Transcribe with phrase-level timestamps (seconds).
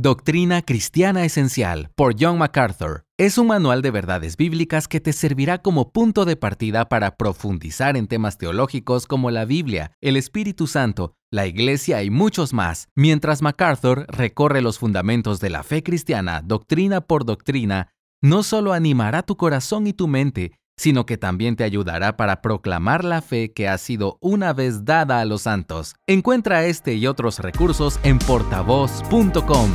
[0.00, 3.02] Doctrina Cristiana Esencial por John MacArthur.
[3.18, 7.96] Es un manual de verdades bíblicas que te servirá como punto de partida para profundizar
[7.96, 13.42] en temas teológicos como la Biblia, el Espíritu Santo, la Iglesia y muchos más, mientras
[13.42, 17.90] MacArthur recorre los fundamentos de la fe cristiana doctrina por doctrina,
[18.22, 23.04] no solo animará tu corazón y tu mente, sino que también te ayudará para proclamar
[23.04, 25.96] la fe que ha sido una vez dada a los santos.
[26.06, 29.70] Encuentra este y otros recursos en portavoz.com.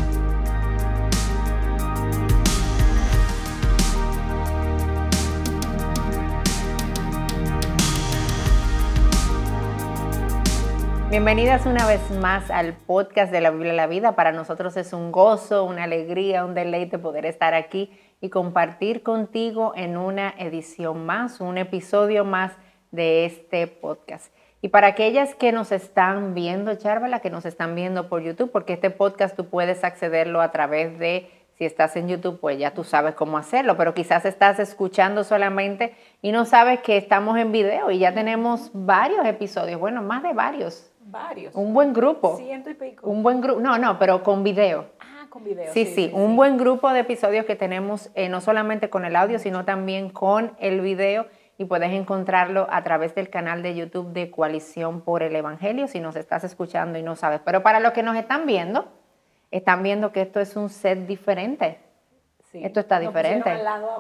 [11.14, 14.16] Bienvenidas una vez más al podcast de la Biblia la Vida.
[14.16, 17.92] Para nosotros es un gozo, una alegría, un deleite poder estar aquí
[18.24, 22.54] y compartir contigo en una edición más, un episodio más
[22.92, 24.34] de este podcast.
[24.62, 28.72] Y para aquellas que nos están viendo, Charvala, que nos están viendo por YouTube, porque
[28.72, 32.86] este podcast tú puedes accederlo a través de, si estás en YouTube, pues ya tú
[32.86, 37.92] sabes cómo hacerlo, pero quizás estás escuchando solamente y no sabes que estamos en video
[37.92, 40.90] y ya tenemos varios episodios, bueno, más de varios.
[41.06, 41.54] Varios.
[41.56, 42.38] Un buen grupo.
[42.38, 43.06] Ciento y pico.
[43.06, 44.86] Un buen grupo, no, no, pero con video.
[45.72, 49.40] Sí, sí, un buen grupo de episodios que tenemos, eh, no solamente con el audio,
[49.40, 51.26] sino también con el video
[51.58, 56.00] y puedes encontrarlo a través del canal de YouTube de Coalición por el Evangelio si
[56.00, 57.42] nos estás escuchando y no sabes.
[57.44, 58.92] Pero para los que nos están viendo,
[59.52, 61.80] están viendo que esto es un set diferente.
[62.54, 63.52] esto está diferente.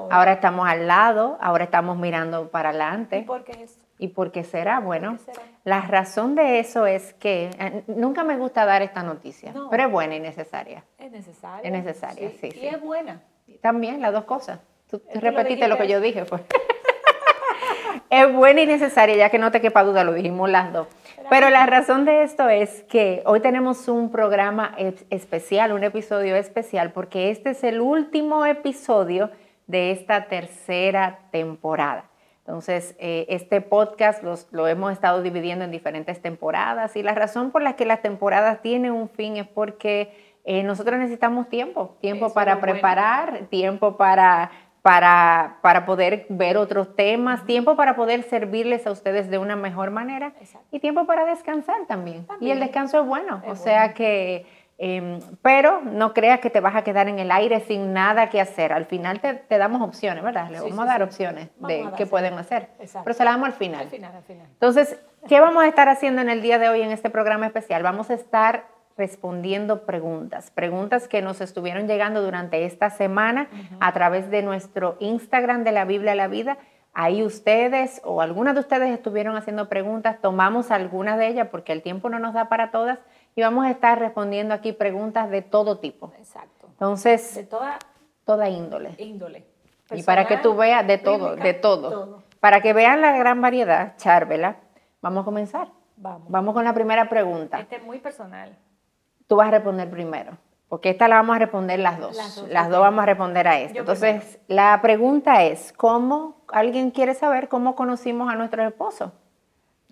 [0.09, 0.33] ahora.
[0.33, 3.19] estamos al lado, ahora estamos mirando para adelante.
[3.19, 4.81] ¿Y por qué es ¿Y por qué será?
[4.81, 5.17] Bueno,
[5.63, 9.89] la razón de eso es que eh, nunca me gusta dar esta noticia, pero es
[9.89, 10.83] buena y necesaria.
[10.99, 11.65] Es necesaria.
[11.65, 12.49] Es necesaria, sí.
[12.53, 13.21] y es buena.
[13.61, 14.59] También, las dos cosas.
[14.89, 16.41] Tú, repetiste lo, que yo dije, pues.
[18.09, 20.87] es buena y necesaria, ya que no te quepa duda, lo dijimos las dos.
[21.29, 24.75] Pero la razón de esto es que hoy tenemos un programa
[25.11, 29.31] especial, un episodio especial, porque este es el último episodio
[29.67, 32.09] de esta tercera temporada.
[32.45, 34.21] Entonces, eh, este podcast
[34.51, 38.61] lo hemos estado dividiendo en diferentes temporadas y la razón por la que las temporadas
[38.61, 44.51] tienen un fin es porque eh, nosotros necesitamos tiempo, tiempo para preparar, tiempo para,
[44.81, 49.91] para, para, poder ver otros temas, tiempo para poder servirles a ustedes de una mejor
[49.91, 50.33] manera
[50.69, 52.27] y tiempo para descansar también.
[52.41, 54.45] Y el descanso es bueno, o sea que
[54.79, 58.41] Em, pero no creas que te vas a quedar en el aire sin nada que
[58.41, 58.73] hacer.
[58.73, 60.49] Al final te, damos opciones, ¿verdad?
[60.49, 62.69] Le vamos a dar opciones de qué pueden hacer.
[62.77, 63.81] Pero se las damos al final.
[63.81, 64.47] Al final, al final.
[64.51, 67.83] Entonces, ¿qué vamos a estar haciendo en el día de hoy en este programa especial?
[67.83, 68.65] Vamos a estar
[68.97, 73.47] respondiendo preguntas, preguntas que nos estuvieron llegando durante esta semana
[73.79, 76.57] a través de nuestro Instagram de la Biblia a la Vida.
[76.93, 81.81] Ahí ustedes o algunas de ustedes estuvieron haciendo preguntas, tomamos algunas de ellas porque el
[81.81, 82.99] tiempo no nos da para todas
[83.35, 86.11] y vamos a estar respondiendo aquí preguntas de todo tipo.
[86.17, 86.67] Exacto.
[86.69, 87.79] Entonces, de toda,
[88.25, 88.95] toda índole.
[88.97, 89.45] Índole.
[89.91, 92.23] y para que tú veas de todo, de todo.
[92.39, 94.57] Para que vean la gran variedad, Charvela,
[95.01, 95.69] vamos a comenzar.
[95.95, 96.29] Vamos.
[96.29, 97.59] Vamos con la primera pregunta.
[97.59, 98.57] Este es muy personal.
[99.27, 102.43] Tú vas a responder primero, porque esta la vamos a responder las dos.
[102.49, 103.79] Las dos, vamos a responder a esto.
[103.79, 109.13] Entonces, la pregunta es, ¿cómo alguien quiere saber cómo conocimos a nuestro esposo?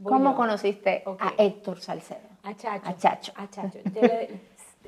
[0.03, 2.30] ¿Cómo conociste a Héctor Salcedo?
[2.43, 2.89] A Chacho.
[2.89, 3.33] A Chacho.
[3.35, 3.79] A Chacho.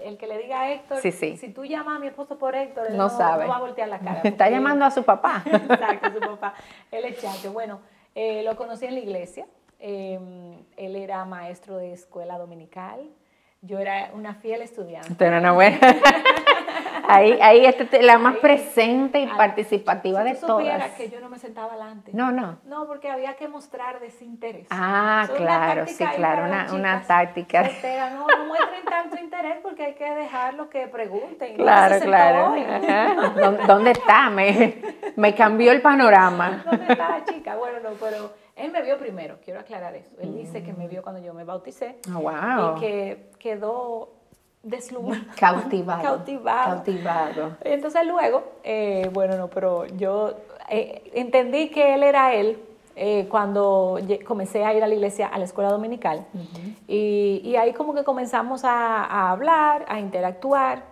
[0.02, 2.98] el que le diga a Héctor, si tú llamas a mi esposo por Héctor, él
[2.98, 3.44] no, sabe.
[3.44, 4.22] no va a voltear la cara.
[4.24, 5.44] Está llamando a su papá.
[5.46, 6.56] Exacto, su papá.
[6.92, 7.54] Él es Chacho.
[7.54, 7.80] Bueno,
[8.16, 9.46] eh, lo conocí en la iglesia.
[9.80, 10.20] Eh,
[10.78, 13.10] él era maestro de escuela dominical.
[13.62, 15.26] Yo era una fiel estudiante.
[15.26, 15.80] Era una buena.
[17.16, 20.92] Ahí, ahí este, la más presente y participativa de todas.
[20.92, 22.12] que yo no me sentaba adelante.
[22.14, 22.60] No, no.
[22.66, 24.68] No, porque había que mostrar desinterés.
[24.70, 27.64] Ah, claro, sí, claro, una, una táctica.
[28.14, 31.56] no, no muestren tanto interés porque hay que dejarlo que pregunten.
[31.56, 32.56] Claro, claro.
[33.68, 34.30] ¿Dónde, está?
[34.30, 34.82] Me,
[35.16, 36.64] me cambió el panorama.
[36.66, 37.56] ¿Dónde está la chica?
[37.56, 40.16] Bueno, no, pero él me vio primero, quiero aclarar eso.
[40.20, 41.98] Él dice que me vio cuando yo me bauticé.
[42.16, 42.78] Oh, wow.
[42.78, 44.23] Y que quedó
[44.64, 45.26] deslumbrado.
[45.38, 46.02] Cautivado.
[46.02, 46.76] Cautivado.
[46.76, 47.58] Cautivado.
[47.62, 50.34] Entonces luego, eh, bueno, no, pero yo
[50.70, 52.58] eh, entendí que él era él
[52.96, 56.26] eh, cuando comencé a ir a la iglesia, a la escuela dominical.
[56.88, 60.84] y, ahí como que comenzamos a, a, hablar, a interactuar.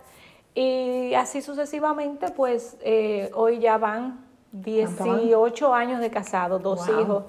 [0.54, 2.76] Y así sucesivamente, pues
[3.34, 7.24] hoy ya van 18 años de casado, dos hijos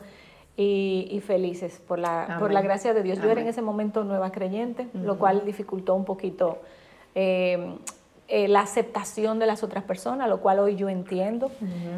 [0.55, 3.19] y, felices por la, por la gracia de Dios.
[3.19, 6.59] Yo era en ese momento nueva creyente, lo cual dificultó un poquito
[7.15, 7.77] eh,
[8.29, 11.51] eh, la aceptación de las otras personas, lo cual hoy yo entiendo.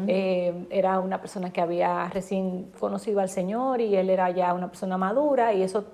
[0.06, 4.68] Eh, era una persona que había recién conocido al Señor y él era ya una
[4.68, 5.84] persona madura y eso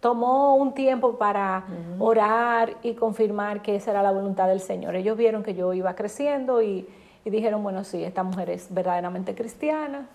[0.00, 1.64] tomó un tiempo para
[1.98, 4.96] orar y confirmar que esa era la voluntad del Señor.
[4.96, 6.86] Ellos vieron que yo iba creciendo y,
[7.24, 10.08] dijeron, bueno, sí, esta mujer es verdaderamente cristiana,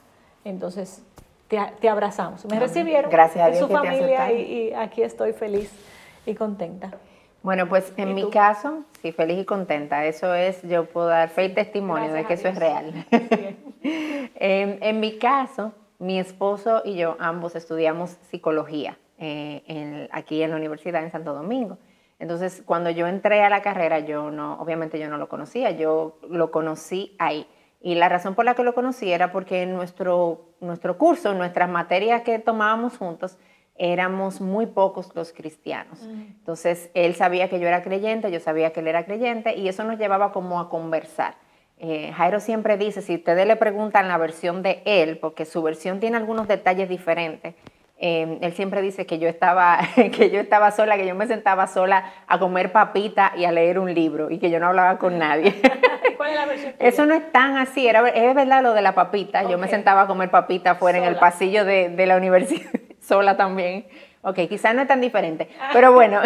[0.44, 1.04] entonces
[1.48, 2.46] te, abrazamos.
[2.46, 5.72] Me recibieron Gracias en su familia y, aquí estoy feliz
[6.26, 6.92] y contenta.
[7.44, 10.06] Bueno, pues en mi caso, sí, feliz y contenta.
[10.06, 13.06] Eso es, yo puedo dar fe y testimonio de que eso es real.
[14.36, 18.98] en mi caso, mi esposo y yo ambos estudiamos psicología.
[19.20, 21.80] Eh, aquí en la universidad en Santo Domingo.
[22.20, 26.20] Entonces, cuando yo entré a la carrera, yo no, obviamente yo no lo conocía, yo
[26.30, 27.48] lo conocí ahí.
[27.80, 31.38] Y la razón por la que lo conocí era porque en nuestro, nuestro curso, en
[31.38, 33.38] nuestras materias que tomábamos juntos,
[33.78, 36.02] éramos muy pocos los cristianos.
[36.02, 36.22] Mm.
[36.40, 39.84] Entonces, él sabía que yo era creyente, yo sabía que él era creyente, y eso
[39.84, 41.36] nos llevaba como a conversar.
[41.80, 46.00] Eh, Jairo siempre dice, si ustedes le preguntan la versión de él, porque su versión
[46.00, 47.54] tiene algunos detalles diferentes,
[48.00, 51.66] Em, él siempre dice que yo, estaba, que yo estaba sola, que yo me sentaba
[51.66, 55.18] sola a comer papita y a leer un libro y que yo no hablaba con
[55.18, 55.56] nadie.
[56.18, 56.74] ¿Cuál es la versión?
[56.80, 59.44] Eso no es tan así, era, es verdad lo de la papita.
[59.50, 62.70] Yo me sentaba a comer papita afuera en el pasillo de, de la universidad,
[63.02, 63.88] sola también.
[64.22, 65.70] Ok, quizás no es tan diferente, ah.
[65.74, 66.22] pero bueno.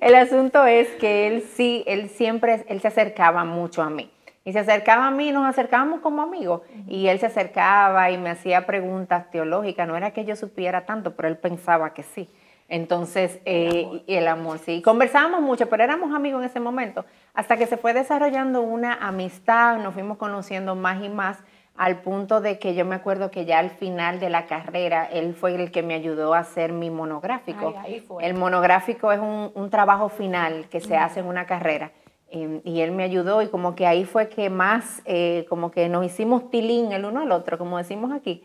[0.00, 4.10] el asunto es que él sí, él siempre, él se acercaba mucho a mí.
[4.50, 6.62] Y se acercaba a mí, nos acercábamos como amigos.
[6.88, 9.86] Y él se acercaba y me hacía preguntas teológicas.
[9.86, 12.28] No era que yo supiera tanto, pero él pensaba que sí.
[12.68, 14.82] Entonces, el amor, eh, el amor sí.
[14.82, 17.04] Conversábamos mucho, pero éramos amigos en ese momento.
[17.32, 21.38] Hasta que se fue desarrollando una amistad, nos fuimos conociendo más y más,
[21.76, 25.32] al punto de que yo me acuerdo que ya al final de la carrera, él
[25.32, 27.72] fue el que me ayudó a hacer mi monográfico.
[28.20, 31.92] El monográfico es un, un, trabajo final que se hace en una carrera.
[32.32, 35.88] Em, y él me ayudó y como que ahí fue que más, eh, como que
[35.88, 38.44] nos hicimos tilín el uno al otro, como decimos aquí.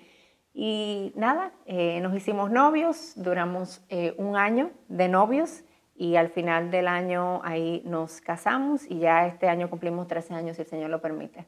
[0.54, 5.64] Y nada, eh, nos hicimos novios, duramos eh, un año de novios
[5.96, 10.56] y al final del año ahí nos casamos y ya este año cumplimos 13 años
[10.56, 11.46] si el Señor lo permite.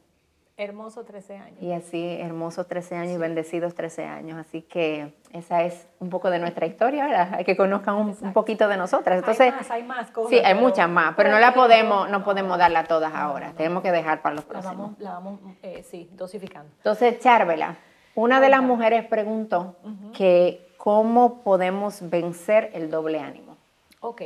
[0.60, 1.62] Hermoso 13 años.
[1.62, 4.38] Y así, hermosos 13 años y bendecidos 13 años.
[4.38, 7.34] Así que esa es un poco de nuestra historia, ¿verdad?
[7.34, 9.20] Hay que conozcan un, poquito de nosotras.
[9.20, 10.30] Entonces, hay más, hay más cosas.
[10.30, 13.52] Sí, hay muchas más, pero, no la podemos, no podemos darla todas ahora.
[13.56, 14.98] Tenemos que dejar para los próximos.
[14.98, 16.72] La vamos, eh, sí, dosificando.
[16.78, 17.76] Entonces, Charvela,
[18.16, 19.76] una de las mujeres preguntó
[20.12, 23.56] que cómo podemos vencer el doble ánimo.
[24.00, 24.22] Ok.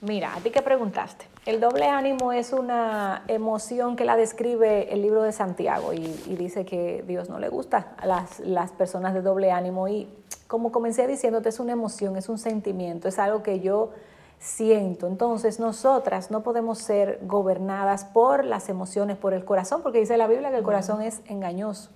[0.00, 1.26] Mira, a ti que preguntaste.
[1.44, 5.98] El doble ánimo es una emoción que la describe el libro de Santiago y,
[6.36, 9.88] dice que Dios no le gusta a las, las, personas de doble ánimo.
[9.88, 10.08] Y
[10.46, 13.90] como comencé diciéndote, es una emoción, es un sentimiento, es algo que yo
[14.38, 15.08] siento.
[15.08, 20.28] Entonces, nosotras no podemos ser gobernadas por las emociones, por el corazón, porque dice la
[20.28, 21.90] Biblia que el corazón es engañoso.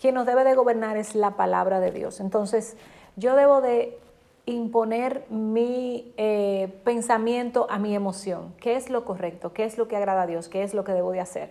[0.00, 2.20] Quien nos debe de gobernar es la palabra de Dios.
[2.20, 2.76] Entonces,
[3.16, 3.98] yo debo de
[4.46, 8.54] imponer mi eh, pensamiento a mi emoción.
[8.60, 9.52] ¿Qué es lo correcto?
[9.52, 10.48] ¿Qué es lo que agrada a Dios?
[10.48, 11.50] ¿Qué es lo que debo de hacer?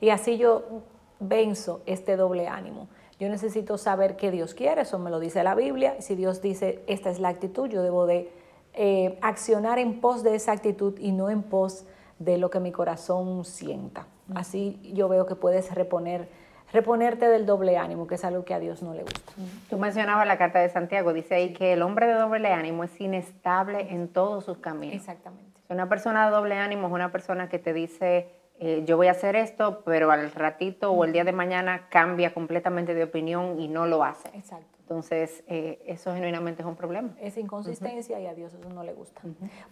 [0.00, 0.82] Y así yo
[1.18, 2.88] venzo este doble ánimo.
[3.18, 5.96] Yo necesito saber qué Dios quiere, eso me lo dice la Biblia.
[6.00, 8.30] Si Dios dice, esta es la actitud, yo debo de
[8.74, 11.86] eh, accionar en pos de esa actitud y no en pos
[12.18, 14.06] de lo que mi corazón sienta.
[14.34, 16.28] Así yo veo que puedes reponer
[16.72, 19.32] reponerte del doble ánimo, que es algo que a Dios no le gusta.
[19.70, 23.00] Tú mencionabas la carta de Santiago, dice ahí que el hombre de doble ánimo es
[23.00, 24.96] inestable en todos sus caminos.
[24.96, 25.60] Exactamente.
[25.68, 28.28] Una persona de doble ánimo es una persona que te dice,
[28.60, 32.32] eh, yo voy a hacer esto, pero al ratito o el día de mañana cambia
[32.32, 34.28] completamente de opinión y no lo hace.
[34.34, 34.75] Exacto.
[34.88, 37.10] Entonces, eh, eso genuinamente es un problema.
[37.20, 39.20] Es inconsistencia y a Dios eso no le gusta.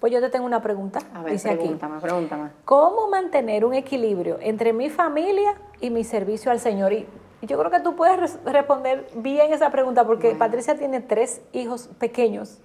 [0.00, 0.98] Pues yo te tengo una pregunta.
[1.14, 2.50] A ver, dice pregúntame, aquí, pregúntame.
[2.64, 6.92] ¿Cómo mantener un equilibrio entre mi familia y mi servicio al Señor?
[6.92, 7.06] Y
[7.42, 12.60] yo creo que tú puedes responder bien esa pregunta porque Patricia tiene tres hijos pequeños.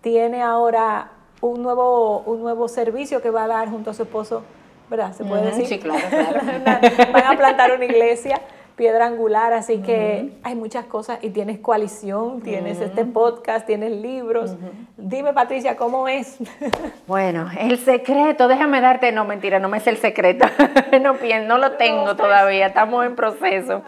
[0.00, 1.12] Tiene ahora
[1.42, 4.42] un nuevo, un nuevo servicio que va a dar junto a su esposo,
[4.88, 5.12] ¿verdad?
[5.12, 5.66] ¿Se puede decir?
[5.66, 6.40] Sí, claro, claro.
[7.12, 8.40] Van a plantar una iglesia
[8.76, 14.56] piedra angular, así que hay muchas cosas y tienes coalición, tienes este podcast, tienes libros.
[14.96, 16.38] Dime Patricia, ¿cómo es?
[17.06, 20.46] bueno, el secreto, déjame darte, no mentira, no me es el secreto,
[21.02, 21.14] no,
[21.46, 23.82] no lo tengo todavía, estamos en proceso.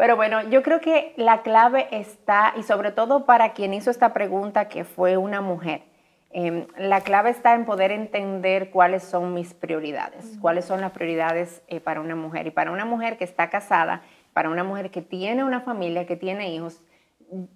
[0.00, 4.14] Pero bueno, yo creo que la clave está, y sobre todo para quien hizo esta
[4.14, 5.82] pregunta, que fue una mujer,
[6.30, 11.60] em, la clave está en poder entender cuáles son mis prioridades, cuáles son las prioridades
[11.68, 12.46] eh, para una mujer.
[12.46, 14.00] Y para una mujer que está casada,
[14.32, 16.82] para una mujer que tiene una familia, que tiene hijos,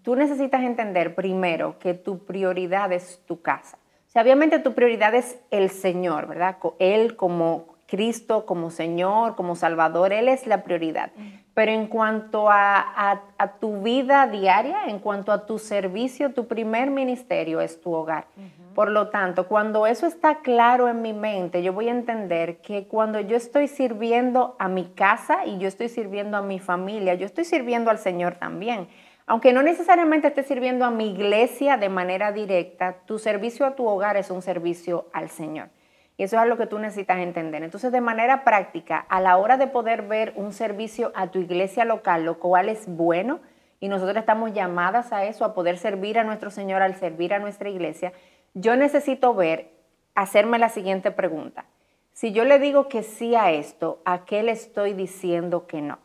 [0.03, 3.79] tú necesitas entender primero que tu prioridad es tu casa.
[4.09, 6.59] O sea, obviamente tu prioridad es el Señor, ¿verdad?
[6.79, 11.11] Él como Cristo, como Señor, como Salvador, Él es la prioridad.
[11.55, 13.23] Pero en cuanto a,
[13.61, 18.27] tu vida diaria, en cuanto a tu servicio, tu primer ministerio es tu hogar.
[18.75, 22.89] Por lo tanto, cuando eso está claro en mi mente, yo voy a entender que
[22.89, 27.25] cuando yo estoy sirviendo a mi casa y yo estoy sirviendo a mi familia, yo
[27.25, 28.89] estoy sirviendo al Señor también.
[29.27, 33.87] Aunque no necesariamente esté sirviendo a mi iglesia de manera directa, tu servicio a tu
[33.87, 35.69] hogar es un servicio al Señor.
[36.17, 37.63] Y eso es lo que tú necesitas entender.
[37.63, 41.85] Entonces, de manera práctica, a la hora de poder ver un servicio a tu iglesia
[41.85, 43.41] local, lo cual es bueno,
[43.81, 47.39] y nosotros estamos llamadas a eso, a poder servir a nuestro Señor al servir a
[47.39, 48.13] nuestra iglesia,
[48.55, 49.71] yo necesito ver,
[50.15, 51.67] hacerme la siguiente pregunta.
[52.13, 55.99] Si yo le digo que sí a esto, ¿a qué le estoy diciendo que no?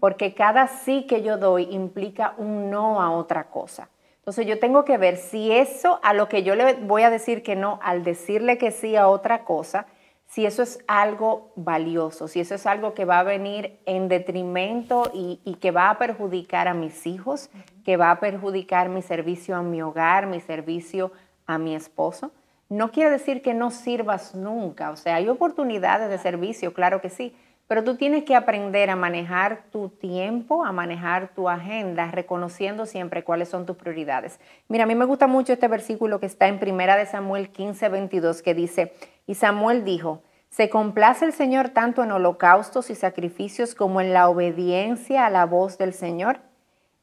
[0.00, 3.88] Porque cada sí que yo doy implica un no a otra cosa.
[4.18, 7.42] Entonces yo tengo que ver si eso a lo que yo le voy a decir
[7.42, 9.86] que no, al decirle que sí a otra cosa,
[10.26, 15.10] si eso es algo valioso, si eso es algo que va a venir en detrimento
[15.14, 17.50] y, que va a perjudicar a mis hijos,
[17.84, 21.12] que va a perjudicar mi servicio a mi hogar, mi servicio
[21.46, 22.32] a mi esposo.
[22.68, 27.10] No quiere decir que no sirvas nunca, o sea, hay oportunidades de servicio, claro que
[27.10, 27.34] sí,
[27.66, 33.24] pero tú tienes que aprender a manejar tu tiempo, a manejar tu agenda, reconociendo siempre
[33.24, 34.38] cuáles son tus prioridades.
[34.68, 37.88] Mira, a mí me gusta mucho este versículo que está en Primera de Samuel 15,
[37.88, 38.92] 22, que dice,
[39.26, 44.28] y Samuel dijo, se complace el Señor tanto en holocaustos y sacrificios como en la
[44.28, 46.40] obediencia a la voz del Señor.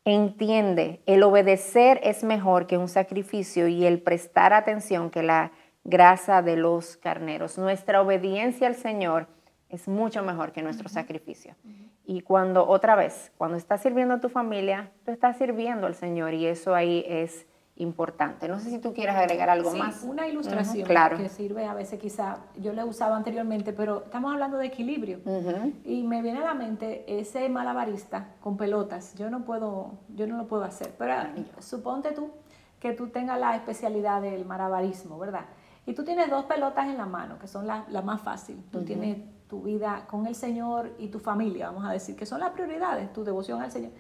[0.04, 5.52] Entiende, el obedecer es mejor que un sacrificio y el prestar atención que la
[5.84, 7.60] grasa de los carneros.
[7.60, 9.28] Nuestra obediencia al Señor
[9.70, 11.56] es mucho mejor que nuestro sacrificio.
[12.04, 16.34] Y cuando, otra vez, cuando estás sirviendo a tu familia, tú estás sirviendo al Señor
[16.34, 17.46] y eso ahí es
[17.82, 18.48] importante.
[18.48, 20.04] No sé si tú quieres agregar algo sí, más.
[20.04, 24.58] Una ilustración que sirve a veces quizá, yo lo he usado anteriormente, pero estamos hablando
[24.58, 25.20] de equilibrio.
[25.84, 29.16] Y me viene a la mente ese malabarista con pelotas.
[29.16, 30.94] Yo no puedo, yo no lo puedo hacer.
[30.98, 31.14] Pero
[31.60, 32.30] suponte tú
[32.80, 35.46] que tú tengas la especialidad del malabarismo, ¿verdad?
[35.86, 38.64] Y tú tienes dos pelotas en la mano, que son las la más fácil.
[38.72, 42.40] Tú tienes tu vida con el Señor y tu familia, vamos a decir, que son
[42.40, 43.92] las prioridades, tu devoción al Señor.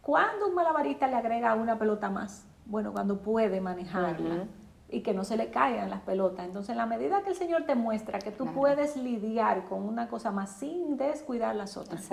[0.00, 2.46] ¿Cuándo un malabarista le agrega una pelota más?
[2.66, 4.46] Bueno, cuando puede manejarla
[4.88, 6.46] y que no se le caigan las pelotas.
[6.46, 10.08] Entonces, en la medida que el Señor te muestra que tú puedes lidiar con una
[10.08, 12.08] cosa más sin descuidar las otras,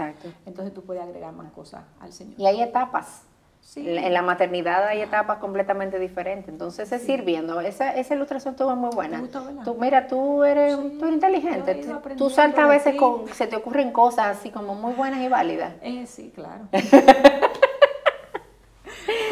[0.46, 2.40] entonces tú puedes agregar más cosas al Señor.
[2.40, 3.28] Y hay etapas.
[3.76, 6.50] En la maternidad hay etapas completamente diferentes.
[6.50, 7.62] Entonces es sirviendo.
[7.62, 9.24] Esa, esa ilustración estuvo muy buena.
[9.64, 11.86] tú, mira, tú eres, inteligente.
[12.18, 15.76] Tú, saltas a veces con, se te ocurren cosas así como muy buenas y válidas.
[15.82, 16.68] Eh, sí, claro.
[16.72, 16.82] te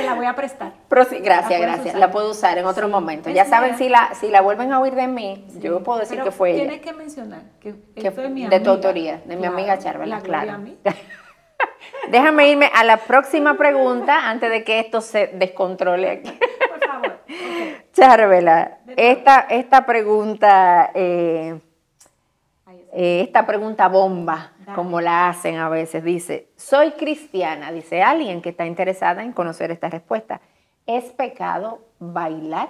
[0.05, 0.80] la voy a prestar.
[0.91, 1.95] Gracias, gracias.
[1.95, 3.29] La puedo usar en otro momento.
[3.29, 6.31] Ya saben, si la, si la vuelven a oír de mí, yo puedo decir que
[6.31, 6.63] fue ella.
[6.63, 8.49] Tienes que mencionar que, mi amiga.
[8.49, 10.59] De tu autoría, de mi amiga Charvela, claro.
[12.09, 16.31] Déjame irme a la próxima pregunta antes de que esto se descontrole aquí.
[16.69, 17.19] Por favor.
[17.93, 21.59] Charvela, esta, esta pregunta, eh,
[22.93, 28.49] eh, esta pregunta bomba, como la hacen a veces, dice, soy cristiana, dice alguien que
[28.49, 30.41] está interesada en conocer esta respuesta.
[30.97, 32.69] ¿Es pecado bailar?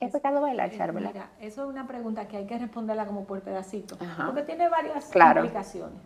[0.00, 1.08] ¿Es, pecado bailar, Charvela?
[1.08, 5.10] Mira, eso es una pregunta que hay que responderla como por pedacito, porque tiene varias
[5.14, 5.98] implicaciones.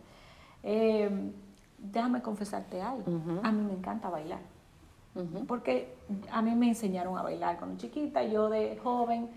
[0.63, 1.31] Eh,
[1.77, 3.03] déjame confesarte algo,
[3.43, 4.39] a mí me encanta bailar.
[5.47, 5.97] Porque
[6.31, 9.29] a mí me enseñaron a bailar cuando chiquita, yo de joven,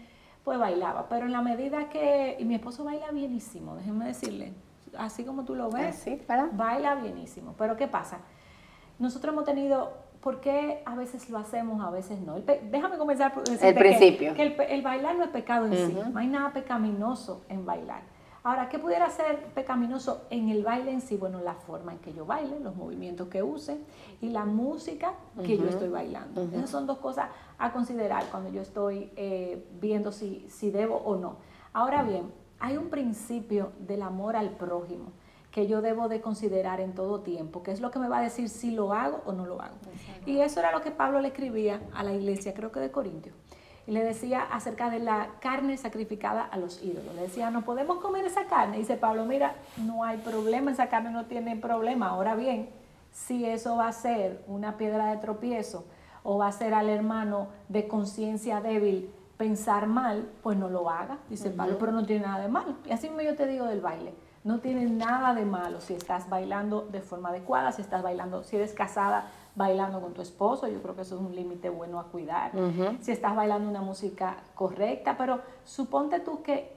[0.45, 1.09] pues bailaba.
[1.09, 2.37] Pero en la medida que.
[2.39, 4.53] Y mi esposo baila bienísimo, déjenme decirle.
[4.97, 6.05] Así como tú lo ves,
[6.53, 7.55] baila bienísimo.
[7.59, 8.19] Pero ¿qué pasa?
[9.01, 10.12] Nosotros hemos tenido.
[10.23, 12.37] ¿Por qué a veces lo hacemos, a veces no?
[12.71, 14.35] déjame comenzar por el principio.
[14.35, 15.99] Que, el, bailar no es pecado en sí.
[16.13, 18.03] No hay nada pecaminoso en bailar.
[18.45, 21.17] Ahora, ¿qué pudiera ser pecaminoso en el baile en sí?
[21.17, 23.79] Bueno, la forma en que yo baile, los movimientos que use
[24.21, 25.15] y la música
[25.45, 26.49] que yo estoy bailando.
[26.53, 31.17] Esas son dos cosas a considerar cuando yo estoy eh, viendo si, si debo o
[31.17, 31.37] no.
[31.73, 35.13] Ahora bien, hay un principio del amor al prójimo
[35.53, 38.23] que yo debo de considerar en todo tiempo, que es lo que me va a
[38.23, 39.77] decir si lo hago o no lo hago.
[40.27, 43.37] Y eso era lo que Pablo le escribía a la iglesia, creo que de Corintios
[43.87, 47.15] y le decía acerca de la carne sacrificada a los ídolos.
[47.15, 48.77] Le decía, no podemos comer esa carne.
[48.77, 52.11] Y dice Pablo, mira, no hay problema, esa carne no tiene problema.
[52.11, 52.71] Ahora bien,
[53.11, 55.85] si eso va a ser una piedra de tropiezo
[56.23, 61.19] o va a ser al hermano de conciencia débil pensar mal, pues no lo haga,
[61.29, 62.77] dice Pablo, pero no tiene nada de malo.
[62.87, 64.15] Y así mismo yo te digo del baile.
[64.45, 68.57] No tiene nada de malo si estás bailando de forma adecuada, si estás bailando, si
[68.57, 72.05] eres casada, bailando con tu esposo, yo creo que eso es un límite bueno a
[72.05, 72.53] cuidar.
[73.01, 76.73] Si estás bailando una música correcta, pero suponte tú que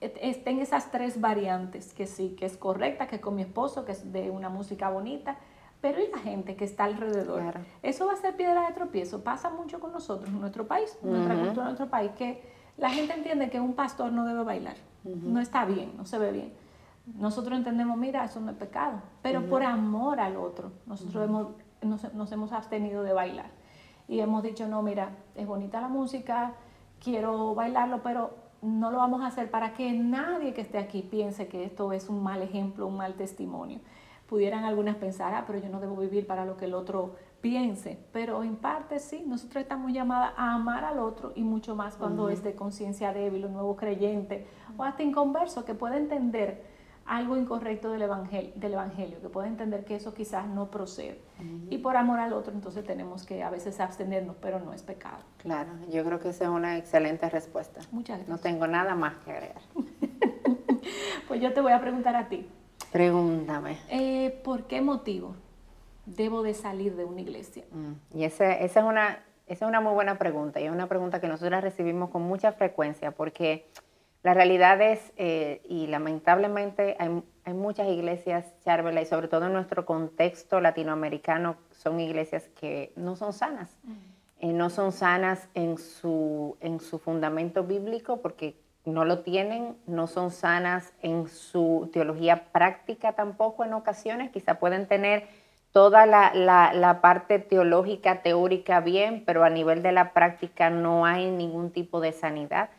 [0.00, 3.92] estén esas tres variantes, que sí, que es correcta, que es con mi esposo, que
[3.92, 5.38] es de una música bonita,
[5.80, 7.54] pero y la gente que está alrededor.
[7.82, 9.24] Eso va a ser piedra de tropiezo.
[9.24, 12.42] Pasa mucho con nosotros en nuestro país, en nuestra cultura, en nuestro país, que
[12.76, 14.76] la gente entiende que un pastor no debe bailar.
[15.04, 16.52] No está bien, no se ve bien.
[17.16, 21.48] Nosotros entendemos, mira, eso no es pecado, pero por amor al otro, nosotros hemos,
[21.82, 23.50] nos, nos hemos abstenido de bailar.
[24.08, 26.54] Y hemos dicho, no, mira, es bonita la música,
[27.00, 31.48] quiero bailarlo, pero no lo vamos a hacer para que nadie que esté aquí piense
[31.48, 33.80] que esto es un mal ejemplo, un mal testimonio.
[34.26, 37.98] Pudieran algunas pensar, ah, pero yo no debo vivir para lo que el otro piense,
[38.12, 42.28] pero en parte sí, nosotros estamos llamadas a amar al otro y mucho más cuando
[42.28, 44.46] es de conciencia débil, un nuevo creyente
[44.76, 46.67] o hasta inconverso que puede entender
[47.08, 51.18] algo incorrecto del evangelio, del evangelio que puede entender que eso quizás no procede.
[51.70, 55.18] Y por amor al otro, entonces tenemos que a veces abstenernos, pero no es pecado.
[55.38, 57.80] Claro, yo creo que esa es una excelente respuesta.
[57.92, 58.28] Muchas gracias.
[58.28, 59.62] No tengo nada más que agregar.
[61.28, 62.46] pues yo te voy a preguntar a ti.
[62.92, 63.78] Pregúntame.
[63.88, 65.34] Eh, ¿Por qué motivo
[66.04, 67.64] debo de salir de una iglesia?
[67.72, 70.88] Mm, y esa, esa, es una, esa es una muy buena pregunta y es una
[70.88, 73.70] pregunta que nosotros recibimos con mucha frecuencia porque
[74.22, 79.52] la realidad es, eh, y lamentablemente hay, hay, muchas iglesias, Charvela, y sobre todo en
[79.52, 83.76] nuestro contexto latinoamericano, son iglesias que no son sanas.
[83.84, 83.92] Mm.
[84.40, 90.06] Eh, no son sanas en su, en su fundamento bíblico porque no lo tienen, no
[90.06, 95.26] son sanas en su teología práctica tampoco en ocasiones, quizá pueden tener
[95.72, 101.04] toda la, la, la, parte teológica, teórica bien, pero a nivel de la práctica no
[101.04, 102.70] hay ningún tipo de sanidad.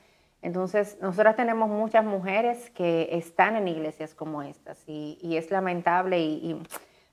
[0.41, 6.19] Entonces, nosotras tenemos muchas mujeres que están en iglesias como estas y, y es lamentable
[6.19, 6.62] y,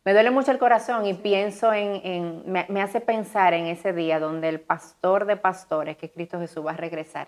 [0.04, 3.92] me duele mucho el corazón y pienso en, en me, me, hace pensar en ese
[3.92, 7.26] día donde el pastor de pastores, que Cristo Jesús va a regresar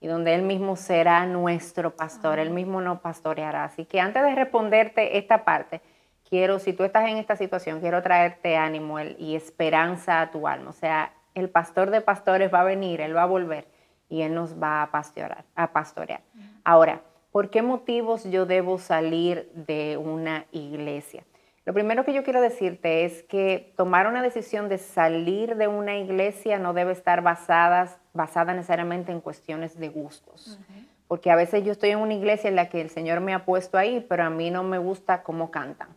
[0.00, 3.62] y donde Él mismo será nuestro pastor, Él mismo nos pastoreará.
[3.62, 5.80] Así que antes de responderte esta parte,
[6.28, 10.70] quiero, si tú estás en esta situación, quiero traerte ánimo y esperanza a tu alma.
[10.70, 13.68] O sea, el pastor de pastores va a venir, Él va a volver
[14.08, 15.44] y Él nos va a pastorear.
[15.54, 16.20] A pastorear.
[16.64, 21.24] Ahora, ¿por qué motivos yo debo salir de una iglesia?
[21.64, 25.96] Lo primero que yo quiero decirte es que tomar una decisión de salir de una
[25.96, 30.60] iglesia no debe estar basada, basada necesariamente en cuestiones de gustos.
[31.08, 33.44] Porque a veces yo estoy en una iglesia en la que el Señor me ha
[33.44, 35.88] puesto ahí, pero a mí no me gusta cómo cantan,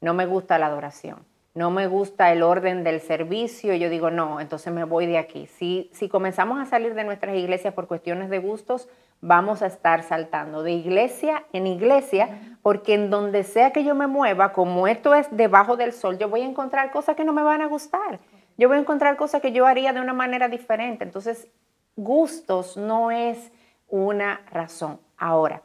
[0.00, 1.27] no me gusta la adoración
[1.58, 5.48] no me gusta el orden del servicio, yo digo, no, entonces me voy de aquí.
[5.48, 8.88] Si, si comenzamos a salir de nuestras iglesias por cuestiones de gustos,
[9.20, 14.06] vamos a estar saltando de iglesia en iglesia, porque en donde sea que yo me
[14.06, 17.42] mueva, como esto es debajo del sol, yo voy a encontrar cosas que no me
[17.42, 18.20] van a gustar.
[18.56, 21.02] Yo voy a encontrar cosas que yo haría de una manera diferente.
[21.02, 21.48] Entonces,
[21.96, 23.50] gustos no es
[23.88, 25.00] una razón.
[25.16, 25.62] Ahora,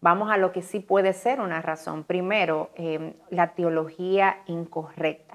[0.00, 2.02] vamos a lo que sí puede ser una razón.
[2.02, 5.25] Primero, em, la teología incorrecta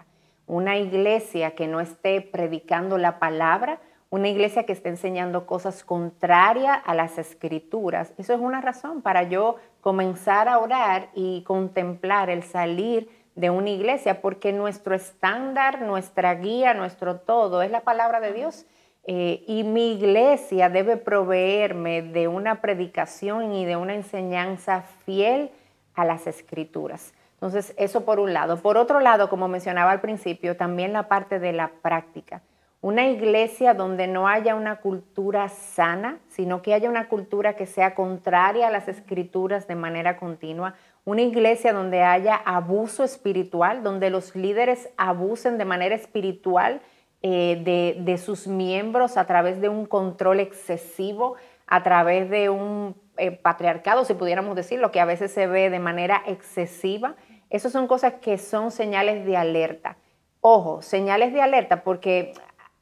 [0.52, 6.80] una iglesia que no esté predicando la palabra, una iglesia que esté enseñando cosas contrarias
[6.86, 8.12] a las escrituras.
[8.18, 13.70] Eso es una razón para yo comenzar a orar y contemplar el salir de una
[13.70, 18.66] iglesia, porque nuestro estándar, nuestra guía, nuestro todo es la palabra de Dios.
[19.06, 25.50] Eh, y mi iglesia debe proveerme de una predicación y de una enseñanza fiel
[25.96, 27.14] a las escrituras.
[27.42, 28.58] Entonces, eso por un lado.
[28.58, 32.44] Por otro lado, como mencionaba al principio, también la parte de la práctica.
[32.82, 37.96] Una iglesia donde no haya una cultura sana, sino que haya una cultura que sea
[37.96, 40.76] contraria a las escrituras de manera continua.
[41.04, 46.82] Una iglesia donde haya abuso espiritual, donde los líderes abusen de manera espiritual
[47.24, 53.32] eh, de, sus miembros a través de un control excesivo, a través de un eh,
[53.32, 57.16] patriarcado, si pudiéramos decirlo, que a veces se ve de manera excesiva
[57.52, 59.98] esas son cosas que son señales de alerta.
[60.40, 62.34] Ojo, señales de alerta porque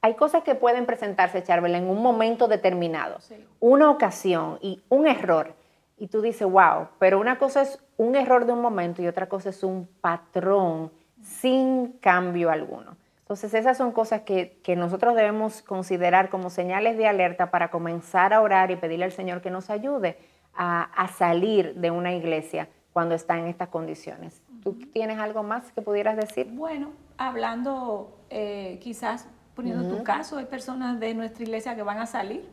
[0.01, 3.17] hay cosas que pueden presentarse, Charbel, en un momento determinado,
[3.59, 5.55] una ocasión y un error.
[5.97, 9.27] Y tú dices, wow, pero una cosa es un error de un momento y otra
[9.27, 12.95] cosa es un patrón sin cambio alguno.
[13.21, 18.41] Entonces esas son cosas que, nosotros debemos considerar como señales de alerta para comenzar a
[18.41, 20.17] orar y pedirle al Señor que nos ayude
[20.53, 24.41] a salir de una iglesia cuando está en estas condiciones.
[24.63, 26.47] ¿Tú tienes algo más que pudieras decir?
[26.51, 32.05] Bueno, hablando eh, quizás poniendo tu caso, hay personas de nuestra iglesia que van a
[32.05, 32.47] salir.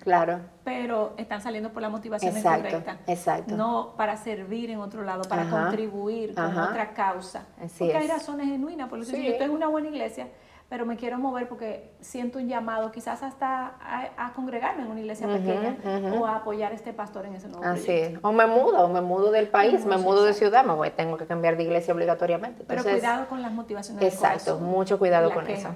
[0.00, 0.40] claro.
[0.64, 2.98] Pero están saliendo por la motivación incorrecta.
[3.06, 3.56] Exacto.
[3.56, 7.46] No para servir en otro lado, para contribuir con otra causa.
[7.78, 8.88] Porque hay razones genuinas.
[8.88, 10.28] Por eso yo estoy en una buena iglesia,
[10.68, 13.74] pero me quiero mover porque siento un llamado quizás hasta
[14.16, 15.76] a, congregarme en una iglesia pequeña
[16.12, 18.18] o a apoyar a este pastor en ese nuevo Así es.
[18.22, 21.16] O me mudo, o me mudo del país, me mudo de ciudad, me voy, tengo
[21.16, 22.64] que cambiar de iglesia obligatoriamente.
[22.66, 24.02] pero cuidado con las motivaciones.
[24.02, 25.74] Exacto, mucho cuidado con eso.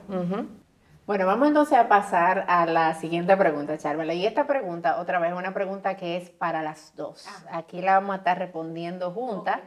[1.08, 4.12] Bueno, vamos entonces a pasar a la siguiente pregunta, Charmela.
[4.12, 7.26] Y esta pregunta, otra vez, una pregunta que es para las dos.
[7.26, 7.60] Ah.
[7.60, 9.60] Aquí la vamos a estar respondiendo juntas,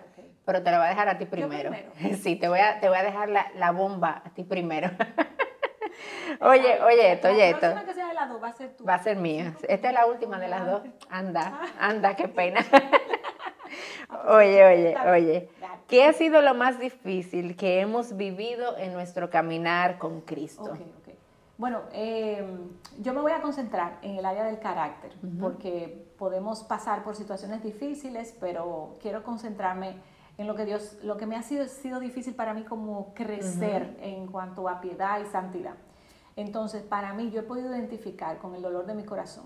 [0.45, 1.71] pero te la voy a dejar a ti primero.
[2.21, 4.89] Sí, te voy a, te voy a dejar la, bomba a ti primero.
[6.41, 7.67] oye, oye esto, oye esto.
[7.85, 8.85] que sea de las dos va a ser tú.
[8.85, 9.53] Va a ser mía.
[9.67, 10.81] Esta es la última de las dos.
[11.09, 12.65] Anda, anda, qué pena.
[14.27, 15.49] oye, oye, oye.
[15.87, 20.73] ¿Qué ha sido lo más difícil que hemos vivido en nuestro caminar con Cristo?
[21.57, 22.69] Bueno, em,
[23.01, 27.61] yo me voy a concentrar en el área del carácter, porque podemos pasar por situaciones
[27.61, 29.97] difíciles, pero quiero concentrarme
[30.41, 33.97] en lo que Dios, lo que me ha sido, sido difícil para mí como crecer
[34.01, 35.75] en cuanto a piedad y santidad.
[36.35, 39.45] Entonces, para mí, yo he podido identificar con el dolor de mi corazón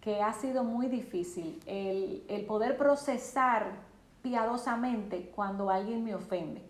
[0.00, 3.72] que ha sido muy difícil el, el poder procesar
[4.22, 6.62] piadosamente cuando alguien me ofende.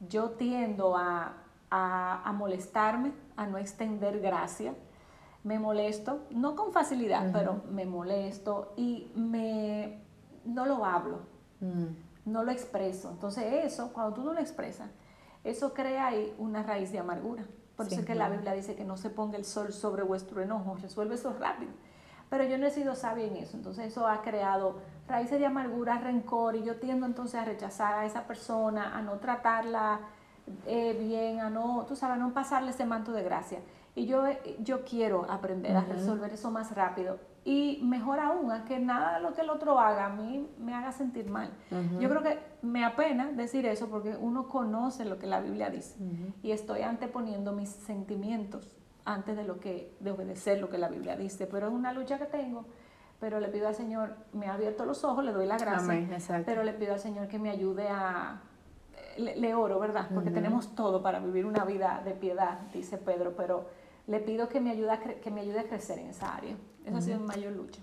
[0.00, 4.74] Yo tiendo a a, molestarme, a no extender gracia.
[5.42, 10.00] Me molesto, no con facilidad, pero me molesto y me,
[10.44, 11.22] no lo hablo,
[11.60, 11.86] mm.
[12.24, 13.10] No lo expreso.
[13.10, 14.88] Entonces eso, cuando tú no lo expresas,
[15.44, 17.44] eso crea ahí una raíz de amargura.
[17.76, 20.42] Por eso es que la Biblia dice que no se ponga el sol sobre vuestro
[20.42, 21.72] enojo, resuelve eso rápido.
[22.28, 24.76] Pero yo no he sido sabia en eso, entonces eso ha creado
[25.08, 29.18] raíces de amargura, rencor, y yo tiendo entonces a rechazar a esa persona, a no
[29.18, 30.00] tratarla
[30.66, 33.60] eh, bien, a no, tú sabes, no pasarle ese manto de gracia.
[33.94, 34.24] Y yo,
[34.60, 37.18] yo quiero aprender a resolver eso más rápido.
[37.44, 40.74] Y mejor aún, a que nada de lo que el otro haga a mí me
[40.74, 41.50] haga sentir mal.
[41.98, 45.96] Yo creo que me apena decir eso porque uno conoce lo que la Biblia dice.
[46.42, 51.16] Y estoy anteponiendo mis sentimientos antes de, lo que, de obedecer lo que la Biblia
[51.16, 51.46] dice.
[51.46, 52.64] Pero es una lucha que tengo
[53.22, 56.64] pero le pido al Señor, me ha abierto los ojos, le doy la gracia, pero
[56.64, 58.42] le pido al Señor que me ayude a,
[59.16, 60.08] le, oro, ¿verdad?
[60.12, 63.66] Porque tenemos todo para vivir una vida de piedad, dice Pedro, pero
[64.06, 66.56] le pido que me ayude a, que me ayude a crecer en esa área.
[66.84, 67.80] Esa ha sido mi mayor lucha.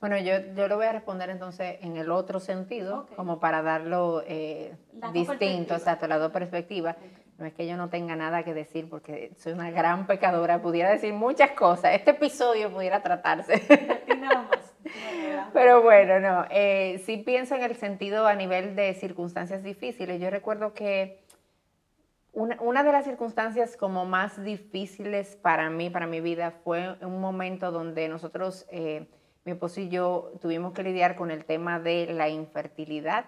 [0.00, 4.22] Bueno, yo, yo lo voy a responder entonces en el otro sentido, como para darlo
[4.26, 4.76] eh,
[5.12, 6.96] distinto, exacto, las dos perspectivas.
[7.38, 10.90] No es que yo no tenga nada que decir porque soy una gran pecadora, pudiera
[10.90, 11.94] decir muchas cosas.
[11.94, 13.62] Este episodio pudiera tratarse.
[15.52, 20.20] Pero bueno, no, eh, sí pienso en el sentido a nivel de circunstancias difíciles.
[20.20, 21.23] Yo recuerdo que
[22.34, 27.70] una, de las circunstancias como más difíciles para mí, para mi vida, fue un momento
[27.70, 29.08] donde nosotros, eh,
[29.44, 33.26] mi esposo y yo, tuvimos que lidiar con el tema de la infertilidad.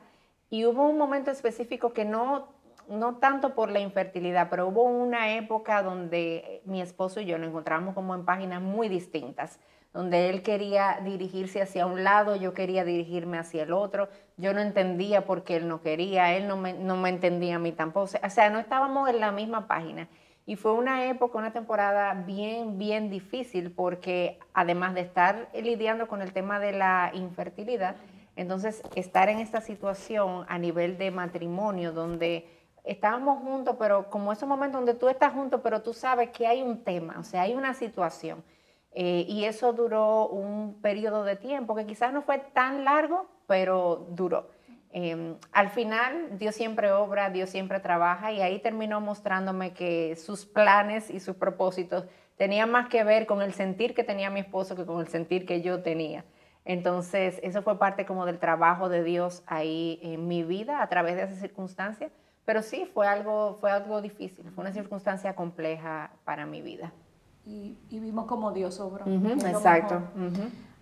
[0.50, 2.48] Y hubo un momento específico que no,
[2.88, 7.48] no tanto por la infertilidad, pero hubo una época donde mi esposo y yo nos
[7.48, 9.60] encontramos como en páginas muy distintas
[9.96, 14.60] donde él quería dirigirse hacia un lado, yo quería dirigirme hacia el otro, yo no
[14.60, 18.10] entendía por qué él no quería, él no me, no me entendía a mí tampoco,
[18.22, 20.06] o sea, no estábamos en la misma página.
[20.44, 26.20] Y fue una época, una temporada bien, bien difícil porque además de estar lidiando con
[26.20, 27.96] el tema de la infertilidad,
[28.36, 32.46] entonces estar en esta situación a nivel de matrimonio donde
[32.84, 36.60] estábamos juntos, pero como esos momentos donde tú estás junto, pero tú sabes que hay
[36.60, 38.44] un tema, o sea, hay una situación.
[38.98, 44.06] Eh, y eso duró un periodo de tiempo que quizás no fue tan largo, pero
[44.12, 44.48] duró.
[44.90, 50.46] Em, al final, Dios siempre obra, Dios siempre trabaja y ahí terminó mostrándome que sus
[50.46, 52.06] planes y sus propósitos
[52.38, 55.44] tenían más que ver con el sentir que tenía mi esposo que con el sentir
[55.44, 56.24] que yo tenía.
[56.64, 61.16] Entonces, eso fue parte como del trabajo de Dios ahí en mi vida a través
[61.16, 62.10] de esa circunstancia.
[62.46, 66.94] Pero sí, fue algo, fue algo difícil, fue una circunstancia compleja para mi vida
[67.46, 69.06] y, vimos como Dios obró.
[69.06, 70.02] exacto.